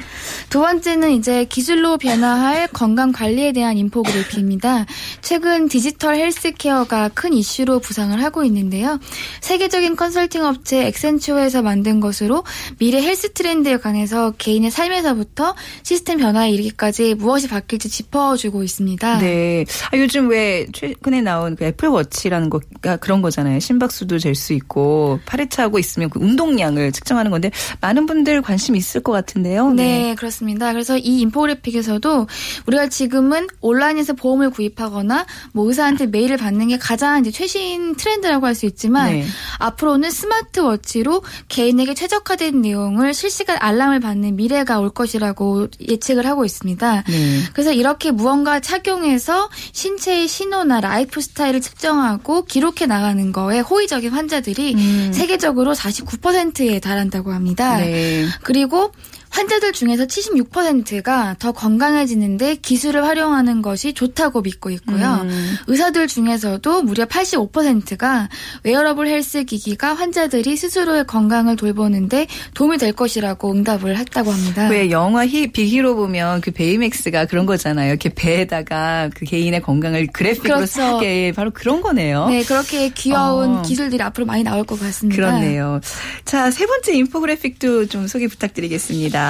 두 0.49 0.59
번째는 0.61 1.11
이제 1.11 1.45
기술로 1.45 1.97
변화할 1.97 2.67
건강 2.67 3.11
관리에 3.11 3.51
대한 3.51 3.77
infographic입니다. 3.77 4.85
최근 5.21 5.67
디지털 5.67 6.15
헬스케어가 6.15 7.09
큰 7.09 7.33
이슈로 7.33 7.79
부상을 7.79 8.21
하고 8.23 8.43
있는데요. 8.45 8.99
세계적인 9.41 9.95
컨설팅 9.95 10.43
업체 10.45 10.87
엑센추어에서 10.87 11.61
만든 11.61 11.99
것으로 11.99 12.43
미래 12.79 13.01
헬스 13.01 13.33
트렌드에 13.33 13.77
관해서 13.77 14.31
개인의 14.37 14.71
삶에서부터 14.71 15.55
시스템 15.83 16.17
변화에 16.17 16.49
이르기까지 16.51 17.13
무엇이 17.15 17.47
바뀔지 17.47 17.89
짚어주고 17.89 18.63
있습니다. 18.63 19.19
네. 19.19 19.65
아, 19.91 19.97
요즘 19.97 20.29
왜 20.29 20.65
최근에 20.73 21.21
나온 21.21 21.55
그 21.55 21.65
애플워치라는 21.65 22.49
거가 22.49 22.97
그런 22.97 23.21
거잖아요. 23.21 23.59
심박수도 23.59 24.17
잴 24.17 24.31
수 24.33 24.53
있고 24.53 25.19
팔에 25.25 25.47
차고 25.49 25.77
있으면 25.77 26.09
그 26.09 26.19
운동량을 26.19 26.93
측정하는 27.01 27.31
건데 27.31 27.51
많은 27.81 28.05
분들 28.05 28.41
관심 28.41 28.75
있을 28.75 29.01
것 29.01 29.11
같은데요. 29.11 29.71
네, 29.71 29.83
네, 29.83 30.15
그렇습니다. 30.15 30.71
그래서 30.71 30.97
이 30.97 31.21
인포그래픽에서도 31.21 32.27
우리가 32.67 32.87
지금은 32.87 33.47
온라인에서 33.59 34.13
보험을 34.13 34.51
구입하거나 34.51 35.25
뭐 35.53 35.67
의사한테 35.67 36.07
메일을 36.07 36.37
받는 36.37 36.67
게 36.67 36.77
가장 36.77 37.19
이제 37.19 37.31
최신 37.31 37.95
트렌드라고 37.95 38.45
할 38.45 38.51
수 38.51 38.65
있지만 38.65 39.13
네. 39.13 39.25
앞으로는 39.61 40.09
smartwatch로 40.11 41.23
개인에게 41.47 41.93
최적화된 41.93 42.61
내용을 42.61 43.13
실시간 43.13 43.57
알람을 43.59 43.99
받는 43.99 44.35
미래가 44.35 44.79
올 44.79 44.89
것이라고 44.89 45.67
예측을 45.87 46.25
하고 46.25 46.45
있습니다. 46.45 47.03
네. 47.07 47.39
그래서 47.53 47.71
이렇게 47.71 48.11
무언가 48.11 48.59
착용해서 48.59 49.49
신체의 49.71 50.27
신호나 50.27 50.81
라이프 50.81 51.21
스타일을 51.21 51.61
측정하고 51.61 52.45
기록해 52.45 52.85
나가는 52.87 53.31
거에 53.31 53.59
호의적인 53.59 54.11
환자들이 54.11 54.73
음. 54.75 55.11
세계적으로 55.13 55.73
49%에 55.73 56.79
달한다고 56.79 57.31
합니다. 57.31 57.77
네. 57.77 58.25
그리고 58.43 58.91
환자들 59.31 59.71
중에서 59.71 60.05
76%가 60.05 61.35
더 61.39 61.51
건강해지는데 61.53 62.55
기술을 62.55 63.05
활용하는 63.05 63.61
것이 63.61 63.93
좋다고 63.93 64.41
믿고 64.41 64.69
있고요. 64.71 65.19
음. 65.23 65.55
의사들 65.67 66.07
중에서도 66.07 66.83
무려 66.83 67.05
85%가 67.05 68.29
웨어러블 68.63 69.07
헬스 69.07 69.45
기기가 69.45 69.93
환자들이 69.93 70.57
스스로의 70.57 71.07
건강을 71.07 71.55
돌보는데 71.55 72.27
도움이 72.53 72.77
될 72.77 72.91
것이라고 72.91 73.51
응답을 73.51 73.97
했다고 73.97 74.31
합니다. 74.31 74.67
왜 74.67 74.91
영화 74.91 75.25
히, 75.25 75.47
빅 75.51 75.66
히어로 75.66 75.95
보면 75.95 76.41
그 76.41 76.51
베이맥스가 76.51 77.25
그런 77.25 77.45
거잖아요. 77.45 77.89
이렇게 77.89 78.09
배에다가 78.09 79.09
그 79.15 79.25
개인의 79.25 79.61
건강을 79.61 80.07
그래픽으로 80.07 80.55
그렇죠. 80.55 80.81
하게 80.81 81.31
바로 81.33 81.51
그런 81.51 81.81
거네요. 81.81 82.27
네, 82.27 82.43
그렇게 82.43 82.89
귀여운 82.89 83.57
어. 83.57 83.61
기술들이 83.61 84.03
앞으로 84.03 84.25
많이 84.25 84.43
나올 84.43 84.65
것 84.65 84.77
같습니다. 84.79 85.15
그렇네요. 85.15 85.79
자, 86.25 86.51
세 86.51 86.65
번째 86.65 86.93
인포그래픽도 86.93 87.85
좀 87.87 88.07
소개 88.07 88.27
부탁드리겠습니다. 88.27 89.20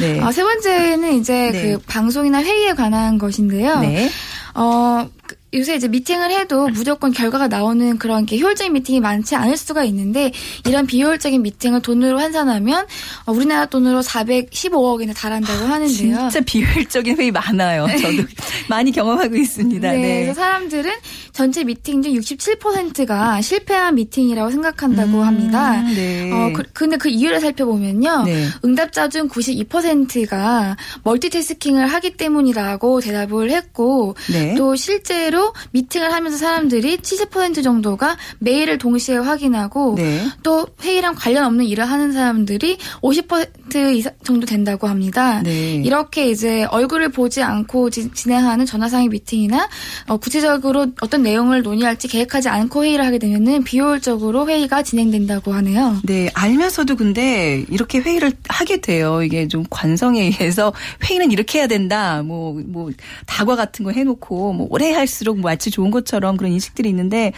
네. 0.00 0.20
아, 0.20 0.32
세 0.32 0.42
번째는 0.42 1.14
이제 1.14 1.50
네. 1.52 1.62
그 1.62 1.78
방송이나 1.86 2.42
회의에 2.42 2.74
관한 2.74 3.18
것인데요. 3.18 3.80
네. 3.80 4.10
어, 4.54 5.08
요새 5.52 5.74
이제 5.74 5.88
미팅을 5.88 6.30
해도 6.30 6.68
무조건 6.68 7.12
결과가 7.12 7.48
나오는 7.48 7.98
그런 7.98 8.24
게 8.24 8.38
효율적인 8.38 8.72
미팅이 8.72 9.00
많지 9.00 9.34
않을 9.34 9.56
수가 9.56 9.82
있는데 9.84 10.32
이런 10.66 10.86
비효율적인 10.86 11.42
미팅을 11.42 11.82
돈으로 11.82 12.20
환산하면 12.20 12.86
어, 13.26 13.32
우리나라 13.32 13.66
돈으로 13.66 14.00
415억이나 14.00 15.14
달한다고 15.14 15.64
하는데요. 15.64 16.16
진짜 16.16 16.40
비효율적인 16.40 17.18
회의 17.18 17.32
많아요. 17.32 17.86
네. 17.86 17.96
저도 17.98 18.22
많이 18.68 18.92
경험하고 18.92 19.34
있습니다. 19.34 19.90
네, 19.90 19.98
네. 19.98 20.22
그래서 20.22 20.40
사람들은 20.40 20.92
전체 21.32 21.64
미팅 21.64 22.02
중 22.02 22.12
67%가 22.12 23.40
실패한 23.40 23.96
미팅이라고 23.96 24.50
생각한다고 24.52 25.18
음, 25.18 25.26
합니다. 25.26 25.82
네. 25.82 26.30
어, 26.30 26.52
그, 26.54 26.62
근데 26.72 26.96
그 26.96 27.08
이유를 27.08 27.40
살펴보면요. 27.40 28.22
네. 28.24 28.46
응답자 28.64 29.08
중 29.08 29.28
92%가 29.28 30.76
멀티태스킹을 31.02 31.88
하기 31.88 32.16
때문이라고 32.16 33.00
대답을 33.00 33.50
했고 33.50 34.14
네. 34.40 34.54
또 34.54 34.76
실제로 34.76 35.52
미팅을 35.72 36.12
하면서 36.12 36.36
사람들이 36.36 36.98
70% 36.98 37.62
정도가 37.62 38.16
메일을 38.38 38.78
동시에 38.78 39.16
확인하고 39.16 39.94
네. 39.96 40.26
또 40.42 40.66
회의랑 40.82 41.14
관련 41.16 41.44
없는 41.44 41.64
일을 41.66 41.84
하는 41.84 42.12
사람들이 42.12 42.78
50% 43.02 43.96
이상 43.96 44.12
정도 44.24 44.46
된다고 44.46 44.86
합니다. 44.86 45.42
네. 45.42 45.76
이렇게 45.84 46.30
이제 46.30 46.64
얼굴을 46.64 47.10
보지 47.10 47.42
않고 47.42 47.90
지, 47.90 48.10
진행하는 48.12 48.66
전화상의 48.66 49.08
미팅이나 49.08 49.68
어, 50.08 50.16
구체적으로 50.16 50.86
어떤 51.00 51.22
내용을 51.22 51.62
논의할지 51.62 52.08
계획하지 52.08 52.48
않고 52.48 52.84
회의를 52.84 53.04
하게 53.04 53.18
되면은 53.18 53.64
비효율적으로 53.64 54.48
회의가 54.48 54.82
진행된다고 54.82 55.52
하네요. 55.52 55.98
네, 56.04 56.30
알면서도 56.34 56.96
근데 56.96 57.64
이렇게 57.68 57.98
회의를 57.98 58.32
하게 58.48 58.80
돼요. 58.80 59.22
이게 59.22 59.48
좀 59.48 59.64
관성에 59.70 60.22
의해서 60.22 60.72
회의는 61.04 61.32
이렇게 61.32 61.58
해야 61.58 61.66
된다. 61.66 62.22
뭐뭐 62.22 62.62
뭐 62.66 62.90
다과 63.26 63.56
같은 63.56 63.84
거 63.84 63.90
해놓고 63.90 64.29
뭐 64.34 64.66
오래 64.70 64.92
할수록 64.92 65.20
갈수록 65.30 65.40
마치 65.40 65.70
좋은 65.70 65.90
것처럼 65.90 66.36
그런 66.36 66.52
인식들이 66.52 66.88
있는데 66.88 67.32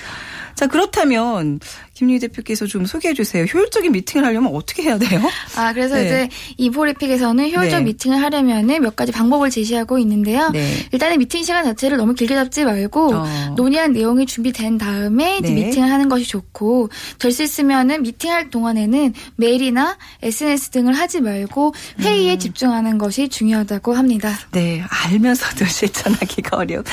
자 0.55 0.67
그렇다면 0.67 1.61
김유희 1.95 2.21
대표께서 2.21 2.67
좀 2.67 2.87
소개해 2.87 3.13
주세요. 3.13 3.45
효율적인 3.45 3.93
미팅을 3.93 4.25
하려면 4.27 4.55
어떻게 4.55 4.85
해야 4.85 4.99
돼요? 4.99 5.21
아, 5.57 5.73
그래서 5.75 5.97
네. 5.97 6.05
이제 6.05 6.29
이포리픽에서는 6.57 7.45
효율적 7.55 7.81
네. 7.81 7.85
미팅을 7.85 8.23
하려면은 8.23 8.81
몇 8.81 8.97
가지 8.97 9.13
방법을 9.13 9.51
제시하고 9.51 9.99
있는데요. 9.99 10.51
네. 10.51 10.87
일단은 10.93 11.19
미팅 11.19 11.43
시간 11.45 11.65
자체를 11.65 11.99
너무 11.99 12.15
길게 12.15 12.35
잡지 12.35 12.65
말고 12.65 13.15
어. 13.15 13.55
논의한 13.57 13.93
내용이 13.93 14.25
준비된 14.25 14.79
다음에 14.79 15.37
이제 15.39 15.51
네. 15.53 15.67
미팅을 15.67 15.91
하는 15.91 16.09
것이 16.09 16.25
좋고 16.27 16.89
될 17.19 17.33
수 17.33 17.43
있으면은 17.43 18.03
미팅할 18.03 18.51
동안에는 18.51 19.15
메일이나 19.37 19.97
SNS 20.23 20.71
등을 20.71 20.93
하지 20.95 21.21
말고 21.21 21.75
회의에 22.01 22.35
음. 22.35 22.39
집중하는 22.39 22.99
것이 22.99 23.29
중요하다고 23.29 23.93
합니다. 23.95 24.33
네, 24.53 24.83
알면서도 24.89 25.65
실천하기가 25.69 26.57
어려워. 26.59 26.85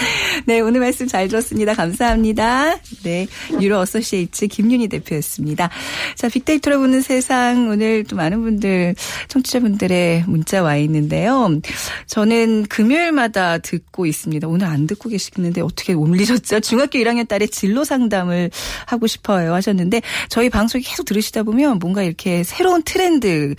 네, 0.45 0.59
오늘 0.59 0.81
말씀 0.81 1.07
잘 1.07 1.27
들었습니다. 1.27 1.73
감사합니다. 1.73 2.77
네, 3.03 3.27
유로 3.61 3.79
어소시에이츠 3.79 4.47
김윤희 4.47 4.88
대표 4.89 5.09
대표였습니다. 5.09 5.69
자, 6.15 6.29
빅데이터로 6.29 6.79
보는 6.79 7.01
세상 7.01 7.69
오늘 7.69 8.03
또 8.03 8.15
많은 8.15 8.41
분들 8.41 8.95
청취자분들의 9.27 10.25
문자 10.27 10.61
와 10.61 10.77
있는데요. 10.77 11.59
저는 12.07 12.65
금요일마다 12.67 13.57
듣고 13.59 14.05
있습니다. 14.05 14.47
오늘 14.47 14.67
안 14.67 14.87
듣고 14.87 15.09
계시겠는데 15.09 15.61
어떻게 15.61 15.93
올리셨죠? 15.93 16.59
중학교 16.61 16.99
1학년 16.99 17.27
딸의 17.27 17.49
진로 17.49 17.83
상담을 17.83 18.51
하고 18.85 19.07
싶어요 19.07 19.53
하셨는데 19.53 20.01
저희 20.29 20.49
방송 20.49 20.81
계속 20.81 21.05
들으시다 21.05 21.43
보면 21.43 21.79
뭔가 21.79 22.03
이렇게 22.03 22.43
새로운 22.43 22.83
트렌드를 22.83 23.55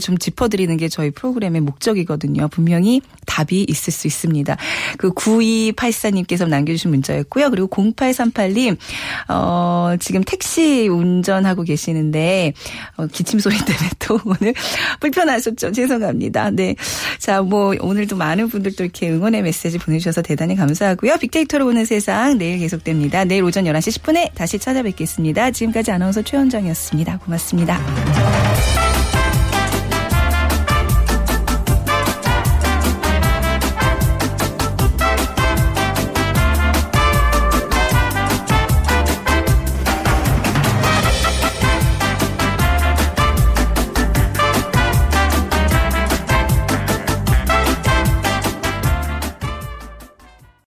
좀 0.00 0.18
짚어드리는 0.18 0.76
게 0.76 0.88
저희 0.88 1.10
프로그램의 1.10 1.60
목적이거든요. 1.62 2.48
분명히 2.48 3.00
답이 3.26 3.66
있을 3.68 3.92
수 3.92 4.06
있습니다. 4.06 4.56
그 4.98 5.10
9284님께서 5.12 6.48
남겨주신 6.48 6.90
문자였고요. 6.90 7.50
그리고 7.50 7.68
0838님, 7.68 8.76
어, 9.28 9.94
지금 10.00 10.22
택시 10.24 10.69
운전하고 10.88 11.62
계시는데 11.62 12.52
어, 12.96 13.06
기침 13.06 13.38
소리 13.40 13.56
때문에 13.64 13.90
또 13.98 14.20
오늘 14.24 14.54
불편하셨죠. 15.00 15.72
죄송합니다. 15.72 16.50
네. 16.50 16.74
자, 17.18 17.42
뭐 17.42 17.74
오늘도 17.80 18.16
많은 18.16 18.48
분들 18.48 18.76
또 18.76 18.84
이렇게 18.84 19.10
응원의 19.10 19.42
메시지 19.42 19.78
보내주셔서 19.78 20.22
대단히 20.22 20.56
감사하고요. 20.56 21.16
빅데이터로 21.18 21.64
보는 21.64 21.84
세상 21.84 22.38
내일 22.38 22.58
계속됩니다. 22.58 23.24
내일 23.24 23.44
오전 23.44 23.64
11시 23.64 24.00
10분에 24.00 24.34
다시 24.34 24.58
찾아뵙겠습니다. 24.58 25.50
지금까지 25.50 25.90
아나운서 25.90 26.22
최원정이었습니다. 26.22 27.18
고맙습니다. 27.18 28.89